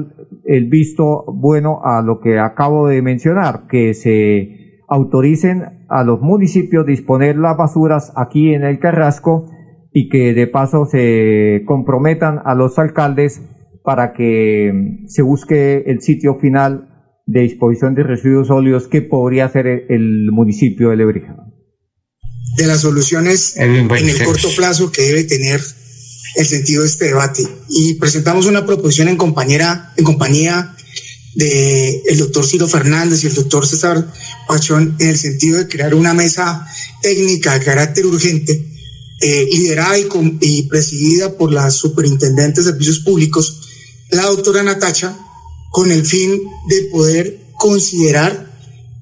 el 0.45 0.69
visto 0.69 1.25
bueno 1.28 1.82
a 1.84 2.01
lo 2.01 2.19
que 2.19 2.39
acabo 2.39 2.88
de 2.88 3.01
mencionar, 3.01 3.67
que 3.67 3.93
se 3.93 4.82
autoricen 4.88 5.86
a 5.89 6.04
los 6.04 6.21
municipios 6.21 6.86
disponer 6.86 7.38
las 7.38 7.58
basuras 7.58 8.13
aquí 8.15 8.54
en 8.54 8.63
el 8.63 8.80
Carrasco 8.80 9.45
y 9.91 10.10
que 10.10 10.34
de 10.34 10.47
paso 10.47 10.86
se 10.86 11.63
comprometan 11.65 12.39
a 12.43 12.56
los 12.56 12.80
alcaldes 12.80 13.41
para 13.84 14.13
que 14.13 15.04
se 15.06 15.21
busque 15.21 15.84
el 15.86 16.01
sitio 16.01 16.36
final 16.36 16.94
de 17.26 17.42
disposición 17.42 17.96
de 17.96 18.04
residuos 18.04 18.48
sólidos 18.48 18.88
que 18.88 19.02
podría 19.02 19.46
hacer 19.46 19.68
el 19.90 20.32
municipio 20.32 20.90
de 20.90 20.98
Lebrija. 20.98 21.36
De 22.58 22.68
las 22.68 22.82
soluciones 22.82 23.58
en 23.58 23.92
el 23.92 24.24
corto 24.24 24.50
plazo 24.56 24.92
que 24.92 25.02
debe 25.02 25.24
tener 25.24 25.62
el 26.36 26.46
sentido 26.46 26.84
de 26.84 26.88
este 26.88 27.06
debate. 27.06 27.48
Y 27.70 27.96
presentamos 27.96 28.46
una 28.46 28.66
proposición 28.66 29.08
en, 29.08 29.18
compañera, 29.18 29.94
en 29.98 30.04
compañía 30.04 30.76
del 31.36 32.02
el 32.08 32.18
doctor 32.18 32.46
Ciro 32.46 32.68
Fernández 32.68 33.24
y 33.24 33.28
el 33.28 33.34
doctor 33.34 33.68
César 33.68 34.06
Pachón 34.48 34.96
en 35.00 35.10
el 35.10 35.18
sentido 35.18 35.58
de 35.58 35.68
crear 35.68 35.94
una 35.96 36.14
mesa 36.14 36.66
técnica 37.02 37.58
de 37.58 37.66
carácter 37.66 38.06
urgente, 38.06 38.66
eh, 39.22 39.48
liderada 39.52 39.98
y, 39.98 40.08
y 40.42 40.64
presidida 40.64 41.36
por 41.38 41.52
la 41.52 41.72
superintendente 41.72 42.62
de 42.62 42.68
servicios 42.68 43.00
públicos, 43.00 43.62
la 44.12 44.24
doctora 44.24 44.64
Natacha, 44.64 45.18
con 45.76 45.92
el 45.92 46.06
fin 46.06 46.42
de 46.70 46.84
poder 46.84 47.38
considerar 47.60 48.50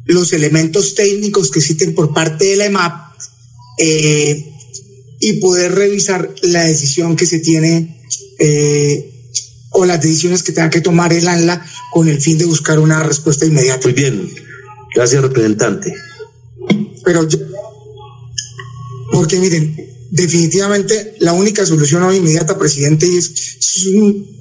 los 0.06 0.34
elementos 0.34 0.96
técnicos 0.96 1.52
que 1.52 1.60
existen 1.60 1.94
por 1.94 2.16
parte 2.16 2.46
de 2.46 2.56
la 2.56 2.66
EMAP 2.66 3.14
eh, 3.78 4.52
y 5.20 5.34
poder 5.34 5.76
revisar 5.76 6.34
la 6.42 6.64
decisión 6.64 7.16
que 7.16 7.28
se 7.28 7.38
tiene 7.38 8.02
eh, 8.40 9.36
o 9.70 9.86
las 9.86 10.02
decisiones 10.02 10.42
que 10.42 10.52
tenga 10.52 10.72
que 10.72 10.82
tomar 10.82 11.14
el 11.14 11.28
ANLA 11.28 11.64
con 11.92 12.10
el 12.10 12.20
fin 12.20 12.40
de 12.40 12.46
buscar 12.46 12.80
una 12.80 13.04
respuesta 13.04 13.46
inmediata. 13.46 13.84
Muy 13.84 13.94
bien, 13.94 14.34
gracias 14.96 15.22
representante. 15.22 15.94
Pero 17.06 17.30
yo, 17.30 17.38
porque 19.12 19.38
miren, 19.38 19.78
definitivamente 20.10 21.18
la 21.20 21.34
única 21.34 21.68
solución 21.68 22.02
hoy 22.02 22.18
inmediata, 22.18 22.58
presidente, 22.58 23.06
es, 23.16 23.32
es 23.60 23.86
un 23.94 24.34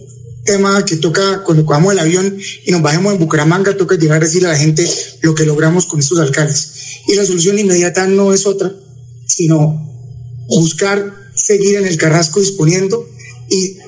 tema 0.45 0.85
que 0.85 0.97
toca 0.97 1.43
cuando 1.45 1.65
cojamos 1.65 1.93
el 1.93 2.01
avión 2.01 2.37
y 2.65 2.73
nos 2.73 2.83
bajemos 2.83 3.13
en 3.13 3.21
Bucaramanga, 3.21 3.77
toca 3.77 3.97
llegar 3.97 4.23
a 4.23 4.25
decirle 4.25 4.49
a 4.49 4.53
la 4.53 4.59
gente 4.59 4.89
lo 5.21 5.35
que 5.35 5.45
logramos 5.45 5.87
con 5.87 6.01
estos 6.01 6.19
alcaldes. 6.19 6.73
Y 7.07 7.15
la 7.15 7.25
solución 7.25 7.59
inmediata 7.59 8.07
no 8.07 8.33
es 8.33 8.47
otra, 8.47 8.73
sino 9.27 9.81
buscar 10.49 11.15
seguir 11.35 11.77
en 11.77 11.87
el 11.87 11.97
Carrasco 11.97 12.41
disponiendo 12.41 13.09
y 13.49 13.79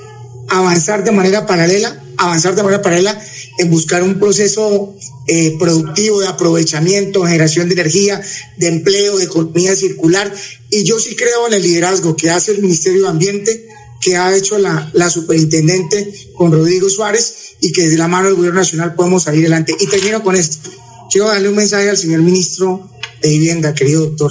avanzar 0.48 1.04
de 1.04 1.12
manera 1.12 1.46
paralela, 1.46 2.02
avanzar 2.16 2.54
de 2.54 2.62
manera 2.62 2.82
paralela 2.82 3.20
en 3.58 3.70
buscar 3.70 4.02
un 4.02 4.18
proceso 4.18 4.96
eh, 5.26 5.56
productivo 5.58 6.20
de 6.20 6.28
aprovechamiento, 6.28 7.24
generación 7.24 7.68
de 7.68 7.74
energía, 7.74 8.20
de 8.56 8.68
empleo, 8.68 9.18
de 9.18 9.24
economía 9.24 9.74
circular. 9.74 10.32
Y 10.70 10.84
yo 10.84 10.98
sí 10.98 11.16
creo 11.16 11.46
en 11.48 11.54
el 11.54 11.62
liderazgo 11.62 12.16
que 12.16 12.30
hace 12.30 12.52
el 12.52 12.62
Ministerio 12.62 13.02
de 13.02 13.08
Ambiente 13.08 13.68
que 14.04 14.16
ha 14.16 14.36
hecho 14.36 14.58
la, 14.58 14.90
la 14.92 15.08
superintendente 15.08 16.12
con 16.34 16.52
Rodrigo 16.52 16.90
Suárez 16.90 17.56
y 17.60 17.72
que 17.72 17.88
de 17.88 17.96
la 17.96 18.06
mano 18.06 18.26
del 18.26 18.36
gobierno 18.36 18.60
nacional 18.60 18.94
podemos 18.94 19.22
salir 19.22 19.40
adelante. 19.40 19.74
Y 19.80 19.86
termino 19.86 20.22
con 20.22 20.36
esto. 20.36 20.68
Quiero 21.10 21.28
darle 21.28 21.48
un 21.48 21.56
mensaje 21.56 21.88
al 21.88 21.96
señor 21.96 22.20
ministro 22.20 22.90
de 23.22 23.28
Vivienda, 23.30 23.74
querido 23.74 24.04
doctor. 24.04 24.30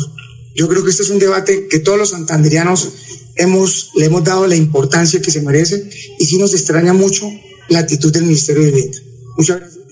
Yo 0.56 0.68
creo 0.68 0.84
que 0.84 0.92
este 0.92 1.02
es 1.02 1.10
un 1.10 1.18
debate 1.18 1.68
que 1.68 1.80
todos 1.80 1.98
los 1.98 2.12
santanderianos 2.12 2.94
hemos, 3.36 3.92
le 3.96 4.06
hemos 4.06 4.24
dado 4.24 4.46
la 4.46 4.56
importancia 4.56 5.20
que 5.22 5.32
se 5.32 5.42
merece 5.42 5.90
y 6.20 6.26
sí 6.26 6.38
nos 6.38 6.54
extraña 6.54 6.94
mucho 6.94 7.28
la 7.70 7.80
actitud 7.80 8.14
del 8.14 8.24
Ministerio 8.24 8.64
de 8.64 8.72
Vivienda. 8.72 8.98
Muchas 9.36 9.60
gracias. 9.60 9.84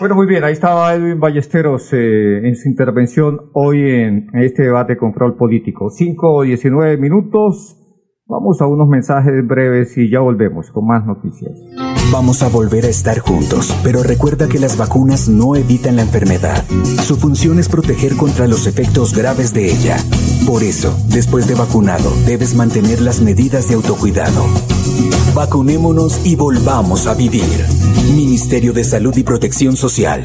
Bueno, 0.00 0.14
muy 0.14 0.26
bien, 0.26 0.42
ahí 0.44 0.54
estaba 0.54 0.94
Edwin 0.94 1.20
Ballesteros 1.20 1.92
eh, 1.92 2.40
en 2.42 2.56
su 2.56 2.68
intervención 2.68 3.50
hoy 3.52 3.78
en, 3.82 4.30
este 4.42 4.62
debate 4.62 4.94
de 4.94 4.98
control 4.98 5.36
político. 5.36 5.90
5 5.90 6.34
o 6.34 6.42
19 6.42 6.96
minutos. 6.96 7.76
Vamos 8.32 8.62
a 8.62 8.66
unos 8.66 8.88
mensajes 8.88 9.46
breves 9.46 9.98
y 9.98 10.08
ya 10.08 10.20
volvemos 10.20 10.70
con 10.70 10.86
más 10.86 11.04
noticias. 11.04 11.52
Vamos 12.10 12.42
a 12.42 12.48
volver 12.48 12.86
a 12.86 12.88
estar 12.88 13.18
juntos, 13.18 13.76
pero 13.84 14.02
recuerda 14.02 14.48
que 14.48 14.58
las 14.58 14.78
vacunas 14.78 15.28
no 15.28 15.54
evitan 15.54 15.96
la 15.96 16.02
enfermedad. 16.02 16.64
Su 17.02 17.16
función 17.16 17.58
es 17.58 17.68
proteger 17.68 18.16
contra 18.16 18.48
los 18.48 18.66
efectos 18.66 19.14
graves 19.14 19.52
de 19.52 19.70
ella. 19.70 19.98
Por 20.46 20.62
eso, 20.62 20.96
después 21.10 21.46
de 21.46 21.56
vacunado, 21.56 22.10
debes 22.24 22.54
mantener 22.56 23.02
las 23.02 23.20
medidas 23.20 23.68
de 23.68 23.74
autocuidado. 23.74 24.46
Vacunémonos 25.34 26.24
y 26.24 26.34
volvamos 26.34 27.06
a 27.06 27.12
vivir. 27.12 27.66
Ministerio 28.16 28.72
de 28.72 28.84
Salud 28.84 29.14
y 29.14 29.24
Protección 29.24 29.76
Social. 29.76 30.24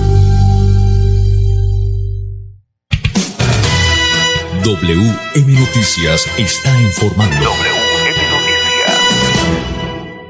WM 4.63 5.59
Noticias 5.59 6.27
está 6.37 6.69
informando. 6.81 7.49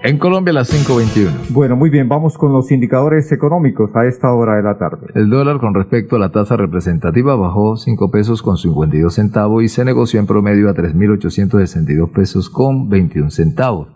En 0.04 0.18
Colombia 0.20 0.54
las 0.54 0.72
5.21. 0.72 1.50
Bueno, 1.50 1.76
muy 1.76 1.90
bien, 1.90 2.08
vamos 2.08 2.38
con 2.38 2.54
los 2.54 2.72
indicadores 2.72 3.30
económicos 3.34 3.94
a 3.94 4.06
esta 4.06 4.32
hora 4.32 4.56
de 4.56 4.64
la 4.64 4.78
tarde. 4.78 5.08
El 5.16 5.30
dólar 5.30 5.60
con 5.60 5.74
respecto 5.74 6.16
a 6.16 6.20
la 6.20 6.32
tasa 6.32 6.56
representativa 6.56 7.36
bajó 7.36 7.76
5 7.76 8.10
pesos 8.10 8.42
con 8.42 8.56
52 8.56 9.14
centavos 9.14 9.64
y 9.64 9.68
se 9.68 9.84
negoció 9.84 10.22
en 10.22 10.28
promedio 10.28 10.70
a 10.70 10.76
3.862 10.76 12.14
pesos 12.14 12.50
con 12.50 12.88
21 12.88 13.32
centavos. 13.32 13.90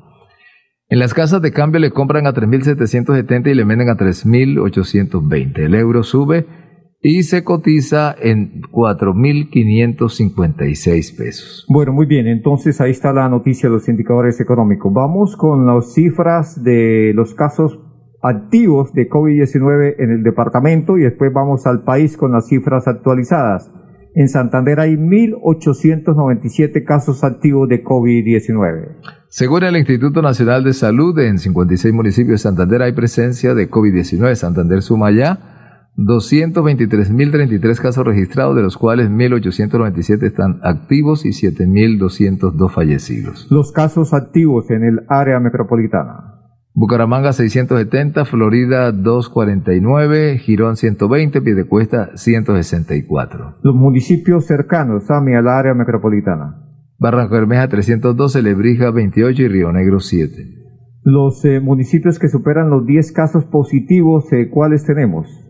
En 0.90 1.00
las 1.00 1.14
casas 1.14 1.42
de 1.42 1.54
cambio 1.54 1.80
le 1.80 1.92
compran 1.92 2.28
a 2.28 2.34
3.770 2.34 3.52
y 3.52 3.54
le 3.54 3.64
venden 3.64 3.90
a 3.90 3.96
3.820. 3.96 5.60
El 5.60 5.76
euro 5.76 6.04
sube 6.04 6.46
y 7.08 7.22
se 7.22 7.44
cotiza 7.44 8.16
en 8.20 8.64
4.556 8.64 11.16
pesos. 11.16 11.68
Bueno, 11.70 11.94
muy 11.94 12.08
bien, 12.08 12.26
entonces 12.26 12.82
ahí 12.82 12.90
está 12.90 13.14
la 13.14 13.30
noticia 13.30 13.70
de 13.70 13.76
los 13.76 13.88
indicadores 13.88 14.42
económicos. 14.42 14.92
Vamos 14.92 15.38
con 15.38 15.68
las 15.68 15.94
cifras 15.94 16.64
de 16.64 17.12
los 17.14 17.36
casos 17.36 17.80
activos 18.24 18.92
de 18.94 19.08
COVID-19 19.08 19.98
en 20.00 20.14
el 20.14 20.24
departamento 20.24 20.98
y 20.98 21.02
después 21.02 21.32
vamos 21.32 21.68
al 21.68 21.84
país 21.84 22.18
con 22.18 22.32
las 22.32 22.48
cifras 22.48 22.88
actualizadas. 22.88 23.72
En 24.16 24.28
Santander 24.28 24.80
hay 24.80 24.96
1.897 24.96 26.84
casos 26.86 27.24
activos 27.24 27.70
de 27.70 27.84
COVID-19. 27.84 28.96
Según 29.28 29.62
el 29.62 29.78
Instituto 29.78 30.24
Nacional 30.24 30.64
de 30.64 30.74
Salud, 30.74 31.20
en 31.20 31.38
56 31.38 31.94
municipios 31.94 32.42
de 32.42 32.50
Santander 32.50 32.82
hay 32.82 32.94
presencia 32.94 33.54
de 33.54 33.70
COVID-19. 33.70 34.34
Santander 34.34 34.82
suma 34.82 35.12
ya 35.12 35.52
223.033 35.98 37.80
casos 37.80 38.06
registrados, 38.06 38.56
de 38.56 38.64
los 38.64 38.78
cuales 38.78 39.10
1.897 39.10 40.24
están 40.24 40.60
activos 40.64 41.26
y 41.26 41.30
7.202 41.30 42.70
fallecidos. 42.72 43.48
Los 43.50 43.72
casos 43.72 44.14
activos 44.14 44.70
en 44.72 44.84
el 44.84 45.02
área 45.08 45.40
metropolitana. 45.40 46.34
Bucaramanga 46.78 47.32
670, 47.32 48.26
Florida 48.26 48.92
249, 48.92 50.38
Girón 50.40 50.76
120, 50.76 51.42
Piedecuesta 51.42 52.18
164. 52.18 53.60
Los 53.62 53.76
municipios 53.76 54.46
cercanos, 54.46 55.06
Sami, 55.06 55.36
al 55.36 55.48
área 55.48 55.74
metropolitana. 55.74 56.66
Barranco 57.00 57.36
Bermeja 57.36 57.70
312, 57.70 58.42
Lebrija 58.42 58.92
28 58.92 59.44
y 59.44 59.48
Río 59.48 59.72
Negro 59.72 60.02
7. 60.02 60.66
Los 61.04 61.46
eh, 61.46 61.62
municipios 61.62 62.20
que 62.20 62.28
superan 62.28 62.70
los 62.70 62.86
10 62.86 63.12
casos 63.14 63.46
positivos, 63.46 64.34
eh, 64.34 64.50
¿cuáles 64.50 64.86
tenemos? 64.86 65.45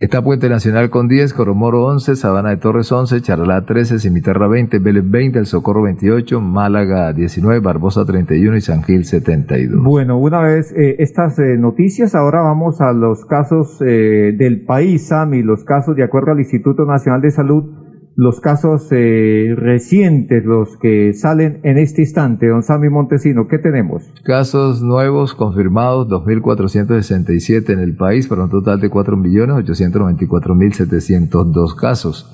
Está 0.00 0.22
Puente 0.22 0.48
Nacional 0.48 0.88
con 0.88 1.08
10, 1.08 1.34
Coromoro 1.34 1.84
11, 1.84 2.16
Sabana 2.16 2.48
de 2.48 2.56
Torres 2.56 2.90
11, 2.90 3.20
Charalá 3.20 3.66
13, 3.66 3.98
Cimitarra 3.98 4.48
20, 4.48 4.78
Vélez 4.78 5.04
20, 5.06 5.40
El 5.40 5.44
Socorro 5.44 5.82
28, 5.82 6.40
Málaga 6.40 7.12
19, 7.12 7.60
Barbosa 7.60 8.06
31 8.06 8.56
y 8.56 8.62
San 8.62 8.82
Gil 8.82 9.04
72. 9.04 9.84
Bueno, 9.84 10.16
una 10.16 10.40
vez 10.40 10.72
eh, 10.72 10.96
estas 11.00 11.38
eh, 11.38 11.58
noticias, 11.58 12.14
ahora 12.14 12.40
vamos 12.40 12.80
a 12.80 12.94
los 12.94 13.26
casos 13.26 13.78
eh, 13.82 14.32
del 14.34 14.64
país, 14.64 15.08
Sami, 15.08 15.42
los 15.42 15.64
casos 15.64 15.94
de 15.96 16.02
acuerdo 16.02 16.32
al 16.32 16.38
Instituto 16.38 16.86
Nacional 16.86 17.20
de 17.20 17.32
Salud, 17.32 17.79
los 18.22 18.38
casos 18.40 18.86
eh, 18.90 19.54
recientes, 19.56 20.44
los 20.44 20.76
que 20.76 21.14
salen 21.14 21.60
en 21.62 21.78
este 21.78 22.02
instante. 22.02 22.48
Don 22.48 22.62
Sami 22.62 22.90
Montesino, 22.90 23.48
¿qué 23.48 23.58
tenemos? 23.58 24.02
Casos 24.24 24.82
nuevos 24.82 25.32
confirmados, 25.34 26.06
2.467 26.08 27.70
en 27.72 27.78
el 27.78 27.96
país, 27.96 28.28
para 28.28 28.44
un 28.44 28.50
total 28.50 28.78
de 28.78 28.90
4.894.702 28.90 31.74
casos. 31.76 32.30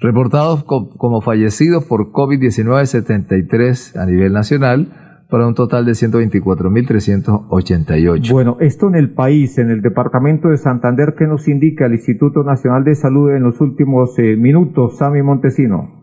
Reportados 0.00 0.64
co- 0.64 0.88
como 0.96 1.20
fallecidos 1.20 1.84
por 1.84 2.12
COVID-19, 2.12 2.86
73 2.86 3.96
a 3.96 4.06
nivel 4.06 4.32
nacional, 4.32 5.09
para 5.30 5.46
un 5.46 5.54
total 5.54 5.86
de 5.86 5.92
124.388. 5.92 8.32
Bueno, 8.32 8.56
esto 8.60 8.88
en 8.88 8.96
el 8.96 9.14
país, 9.14 9.56
en 9.58 9.70
el 9.70 9.80
departamento 9.80 10.48
de 10.48 10.56
Santander, 10.56 11.14
¿qué 11.16 11.26
nos 11.26 11.46
indica 11.48 11.86
el 11.86 11.94
Instituto 11.94 12.42
Nacional 12.42 12.84
de 12.84 12.94
Salud 12.94 13.30
en 13.30 13.42
los 13.42 13.60
últimos 13.60 14.18
eh, 14.18 14.36
minutos, 14.36 14.98
Sami 14.98 15.22
Montesino? 15.22 15.98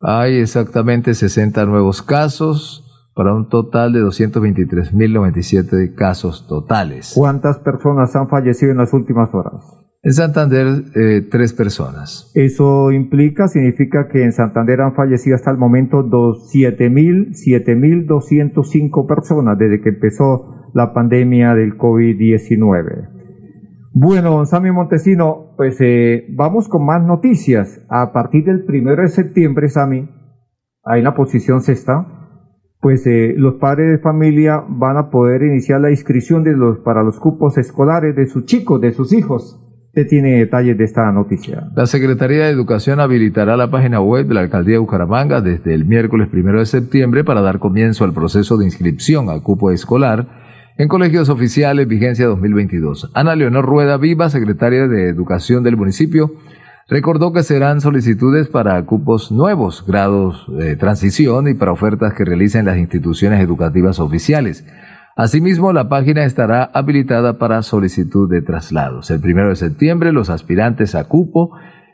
Hay 0.00 0.38
exactamente 0.38 1.14
60 1.14 1.64
nuevos 1.66 2.02
casos, 2.02 2.86
para 3.14 3.34
un 3.34 3.48
total 3.48 3.92
de 3.92 4.00
223.097 4.00 5.94
casos 5.94 6.46
totales. 6.46 7.12
¿Cuántas 7.14 7.58
personas 7.58 8.14
han 8.16 8.28
fallecido 8.28 8.72
en 8.72 8.78
las 8.78 8.94
últimas 8.94 9.34
horas? 9.34 9.62
En 10.02 10.12
Santander, 10.14 10.66
eh, 10.96 11.28
tres 11.30 11.52
personas. 11.52 12.32
Eso 12.34 12.90
implica, 12.90 13.48
significa 13.48 14.08
que 14.08 14.24
en 14.24 14.32
Santander 14.32 14.80
han 14.80 14.94
fallecido 14.94 15.36
hasta 15.36 15.50
el 15.50 15.58
momento 15.58 16.02
dos- 16.02 16.50
7.000, 16.50 17.34
7.205 17.34 19.06
personas 19.06 19.58
desde 19.58 19.82
que 19.82 19.90
empezó 19.90 20.70
la 20.72 20.94
pandemia 20.94 21.54
del 21.54 21.76
COVID-19. 21.76 23.08
Bueno, 23.92 24.30
don 24.30 24.46
Sammy 24.46 24.70
Montesino, 24.70 25.54
pues 25.58 25.76
eh, 25.80 26.24
vamos 26.30 26.68
con 26.68 26.86
más 26.86 27.04
noticias. 27.04 27.84
A 27.90 28.12
partir 28.12 28.44
del 28.44 28.64
primero 28.64 29.02
de 29.02 29.08
septiembre, 29.08 29.68
Sammy, 29.68 30.08
ahí 30.82 31.00
en 31.00 31.04
la 31.04 31.14
posición 31.14 31.60
sexta, 31.60 32.06
pues 32.80 33.06
eh, 33.06 33.34
los 33.36 33.56
padres 33.56 33.90
de 33.90 33.98
familia 33.98 34.64
van 34.66 34.96
a 34.96 35.10
poder 35.10 35.42
iniciar 35.42 35.82
la 35.82 35.90
inscripción 35.90 36.42
de 36.42 36.52
los, 36.56 36.78
para 36.78 37.02
los 37.02 37.20
cupos 37.20 37.58
escolares 37.58 38.16
de 38.16 38.24
sus 38.24 38.46
chicos, 38.46 38.80
de 38.80 38.92
sus 38.92 39.12
hijos. 39.12 39.66
Usted 39.90 40.06
tiene 40.06 40.38
detalles 40.38 40.78
de 40.78 40.84
esta 40.84 41.10
noticia. 41.10 41.68
La 41.74 41.84
Secretaría 41.84 42.44
de 42.44 42.50
Educación 42.50 43.00
habilitará 43.00 43.56
la 43.56 43.72
página 43.72 44.00
web 44.00 44.28
de 44.28 44.34
la 44.34 44.42
Alcaldía 44.42 44.74
de 44.74 44.78
Bucaramanga 44.78 45.40
desde 45.40 45.74
el 45.74 45.84
miércoles 45.84 46.28
primero 46.28 46.60
de 46.60 46.66
septiembre 46.66 47.24
para 47.24 47.40
dar 47.40 47.58
comienzo 47.58 48.04
al 48.04 48.12
proceso 48.12 48.56
de 48.56 48.66
inscripción 48.66 49.28
al 49.30 49.42
cupo 49.42 49.72
escolar 49.72 50.28
en 50.78 50.86
colegios 50.86 51.28
oficiales 51.28 51.88
vigencia 51.88 52.28
2022. 52.28 53.10
Ana 53.14 53.34
Leonor 53.34 53.66
Rueda 53.66 53.96
Viva, 53.96 54.30
secretaria 54.30 54.86
de 54.86 55.08
Educación 55.08 55.64
del 55.64 55.76
municipio, 55.76 56.36
recordó 56.88 57.32
que 57.32 57.42
serán 57.42 57.80
solicitudes 57.80 58.46
para 58.46 58.80
cupos 58.86 59.32
nuevos, 59.32 59.84
grados 59.84 60.46
de 60.56 60.76
transición 60.76 61.48
y 61.48 61.54
para 61.54 61.72
ofertas 61.72 62.14
que 62.14 62.24
realicen 62.24 62.64
las 62.64 62.78
instituciones 62.78 63.40
educativas 63.40 63.98
oficiales. 63.98 64.64
Asimismo, 65.20 65.72
la 65.74 65.90
página 65.90 66.24
estará 66.24 66.70
habilitada 66.72 67.36
para 67.36 67.60
solicitud 67.60 68.30
de 68.30 68.40
traslados. 68.40 69.10
El 69.10 69.20
primero 69.20 69.50
de 69.50 69.56
septiembre, 69.56 70.12
los 70.12 70.30
aspirantes 70.30 70.94
a 70.94 71.08
cupo 71.08 71.50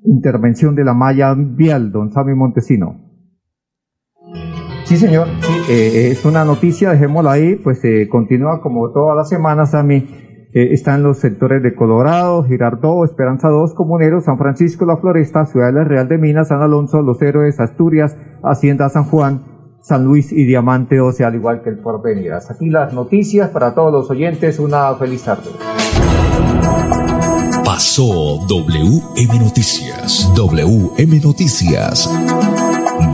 intervención 0.05 0.73
de 0.73 0.83
la 0.83 0.93
malla 0.93 1.35
vial, 1.37 1.91
don 1.91 2.11
Sami 2.11 2.33
Montesino. 2.33 3.06
Sí, 4.87 4.95
señor, 4.95 5.27
eh, 5.69 6.11
es 6.11 6.23
una 6.23 6.45
noticia, 6.45 6.91
dejémosla 6.91 7.33
ahí, 7.33 7.55
pues 7.55 7.83
eh, 7.83 8.07
continúa 8.09 8.61
como 8.61 8.89
todas 8.93 9.17
las 9.17 9.27
semanas, 9.27 9.71
Sami 9.71 9.97
eh, 10.53 10.69
están 10.71 11.03
los 11.03 11.17
sectores 11.17 11.61
de 11.61 11.75
Colorado, 11.75 12.45
Girardó, 12.45 13.03
Esperanza 13.03 13.49
2, 13.49 13.73
Comuneros, 13.73 14.23
San 14.23 14.37
Francisco, 14.37 14.85
La 14.85 14.95
Floresta, 14.95 15.43
Ciudad 15.45 15.67
de 15.67 15.73
la 15.73 15.83
Real 15.83 16.07
de 16.07 16.17
Minas, 16.17 16.47
San 16.47 16.61
Alonso, 16.61 17.01
Los 17.01 17.21
Héroes, 17.21 17.59
Asturias, 17.59 18.15
Hacienda 18.41 18.87
San 18.87 19.03
Juan, 19.03 19.77
San 19.81 20.05
Luis 20.05 20.31
y 20.31 20.45
Diamante, 20.45 21.01
o 21.01 21.11
sea, 21.11 21.27
al 21.27 21.35
igual 21.35 21.63
que 21.63 21.69
el 21.69 21.79
Porvenir. 21.79 22.31
Hasta 22.31 22.53
aquí 22.53 22.69
las 22.69 22.93
noticias 22.93 23.49
para 23.49 23.75
todos 23.75 23.91
los 23.91 24.09
oyentes. 24.09 24.57
Una 24.57 24.95
feliz 24.95 25.23
tarde. 25.23 25.49
Pasó 27.65 28.39
WM 28.47 29.39
Noticias. 29.39 30.31
WM 30.33 31.19
Noticias. 31.19 32.09